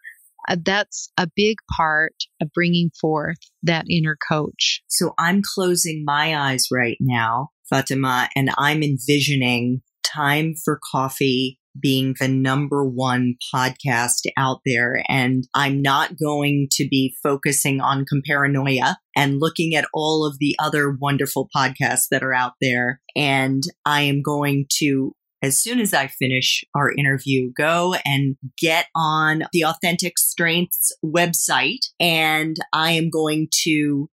Uh, 0.47 0.57
that's 0.63 1.11
a 1.17 1.29
big 1.35 1.57
part 1.75 2.15
of 2.41 2.51
bringing 2.53 2.91
forth 2.99 3.37
that 3.63 3.85
inner 3.89 4.17
coach. 4.29 4.81
So 4.87 5.13
I'm 5.17 5.41
closing 5.43 6.03
my 6.05 6.37
eyes 6.37 6.67
right 6.71 6.97
now, 6.99 7.49
Fatima, 7.69 8.29
and 8.35 8.49
I'm 8.57 8.83
envisioning 8.83 9.81
time 10.03 10.53
for 10.55 10.79
coffee 10.91 11.59
being 11.79 12.15
the 12.19 12.27
number 12.27 12.83
one 12.83 13.35
podcast 13.53 14.25
out 14.37 14.61
there. 14.65 15.03
And 15.07 15.47
I'm 15.53 15.81
not 15.81 16.17
going 16.17 16.69
to 16.71 16.87
be 16.87 17.15
focusing 17.21 17.81
on 17.81 18.05
comparanoia 18.05 18.95
and 19.15 19.39
looking 19.39 19.75
at 19.75 19.87
all 19.93 20.25
of 20.25 20.37
the 20.39 20.55
other 20.59 20.95
wonderful 20.99 21.49
podcasts 21.55 22.07
that 22.11 22.23
are 22.23 22.33
out 22.33 22.53
there. 22.61 23.01
And 23.15 23.63
I 23.85 24.03
am 24.03 24.21
going 24.21 24.65
to 24.79 25.13
as 25.41 25.59
soon 25.61 25.79
as 25.79 25.93
I 25.93 26.07
finish 26.07 26.63
our 26.75 26.91
interview, 26.91 27.51
go 27.55 27.95
and 28.05 28.35
get 28.57 28.87
on 28.95 29.43
the 29.53 29.63
Authentic 29.63 30.17
Strengths 30.17 30.91
website. 31.05 31.85
And 31.99 32.55
I 32.73 32.91
am 32.91 33.09
going 33.09 33.47
to 33.63 34.09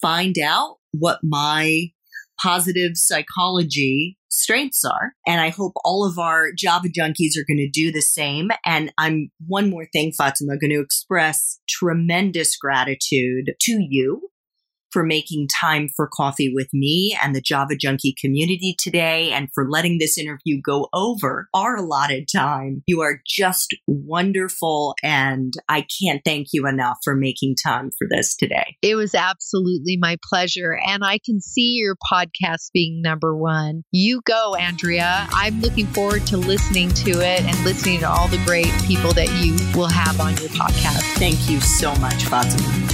find 0.00 0.36
out 0.38 0.76
what 0.92 1.20
my 1.22 1.88
positive 2.40 2.92
psychology 2.94 4.18
strengths 4.28 4.84
are. 4.84 5.12
And 5.26 5.40
I 5.40 5.50
hope 5.50 5.72
all 5.84 6.04
of 6.04 6.18
our 6.18 6.48
Java 6.56 6.88
junkies 6.88 7.36
are 7.38 7.46
going 7.46 7.58
to 7.58 7.70
do 7.70 7.92
the 7.92 8.02
same. 8.02 8.50
And 8.66 8.92
I'm 8.98 9.30
one 9.46 9.70
more 9.70 9.86
thing, 9.92 10.12
Fatima, 10.12 10.58
going 10.58 10.72
to 10.72 10.80
express 10.80 11.60
tremendous 11.68 12.56
gratitude 12.56 13.52
to 13.60 13.86
you 13.88 14.28
for 14.94 15.02
making 15.02 15.48
time 15.48 15.88
for 15.96 16.08
coffee 16.16 16.52
with 16.54 16.68
me 16.72 17.18
and 17.20 17.34
the 17.34 17.40
Java 17.40 17.74
Junkie 17.76 18.14
community 18.18 18.76
today 18.78 19.32
and 19.32 19.48
for 19.52 19.68
letting 19.68 19.98
this 19.98 20.16
interview 20.16 20.60
go 20.64 20.88
over 20.94 21.48
our 21.52 21.74
allotted 21.74 22.28
time. 22.34 22.84
You 22.86 23.00
are 23.00 23.20
just 23.26 23.74
wonderful 23.88 24.94
and 25.02 25.52
I 25.68 25.84
can't 26.00 26.22
thank 26.24 26.46
you 26.52 26.68
enough 26.68 26.98
for 27.02 27.16
making 27.16 27.56
time 27.62 27.90
for 27.98 28.06
this 28.08 28.36
today. 28.36 28.76
It 28.82 28.94
was 28.94 29.16
absolutely 29.16 29.98
my 30.00 30.16
pleasure 30.22 30.78
and 30.86 31.04
I 31.04 31.18
can 31.18 31.40
see 31.40 31.74
your 31.74 31.96
podcast 32.10 32.70
being 32.72 33.02
number 33.02 33.36
1. 33.36 33.82
You 33.90 34.22
go, 34.24 34.54
Andrea. 34.54 35.26
I'm 35.32 35.60
looking 35.60 35.86
forward 35.88 36.24
to 36.28 36.36
listening 36.36 36.90
to 36.90 37.10
it 37.20 37.42
and 37.42 37.64
listening 37.64 37.98
to 38.00 38.08
all 38.08 38.28
the 38.28 38.42
great 38.46 38.72
people 38.86 39.12
that 39.14 39.28
you 39.44 39.54
will 39.76 39.90
have 39.90 40.20
on 40.20 40.36
your 40.36 40.50
podcast. 40.50 41.02
Thank 41.18 41.50
you 41.50 41.60
so 41.60 41.92
much, 41.96 42.26
Fatima. 42.26 42.93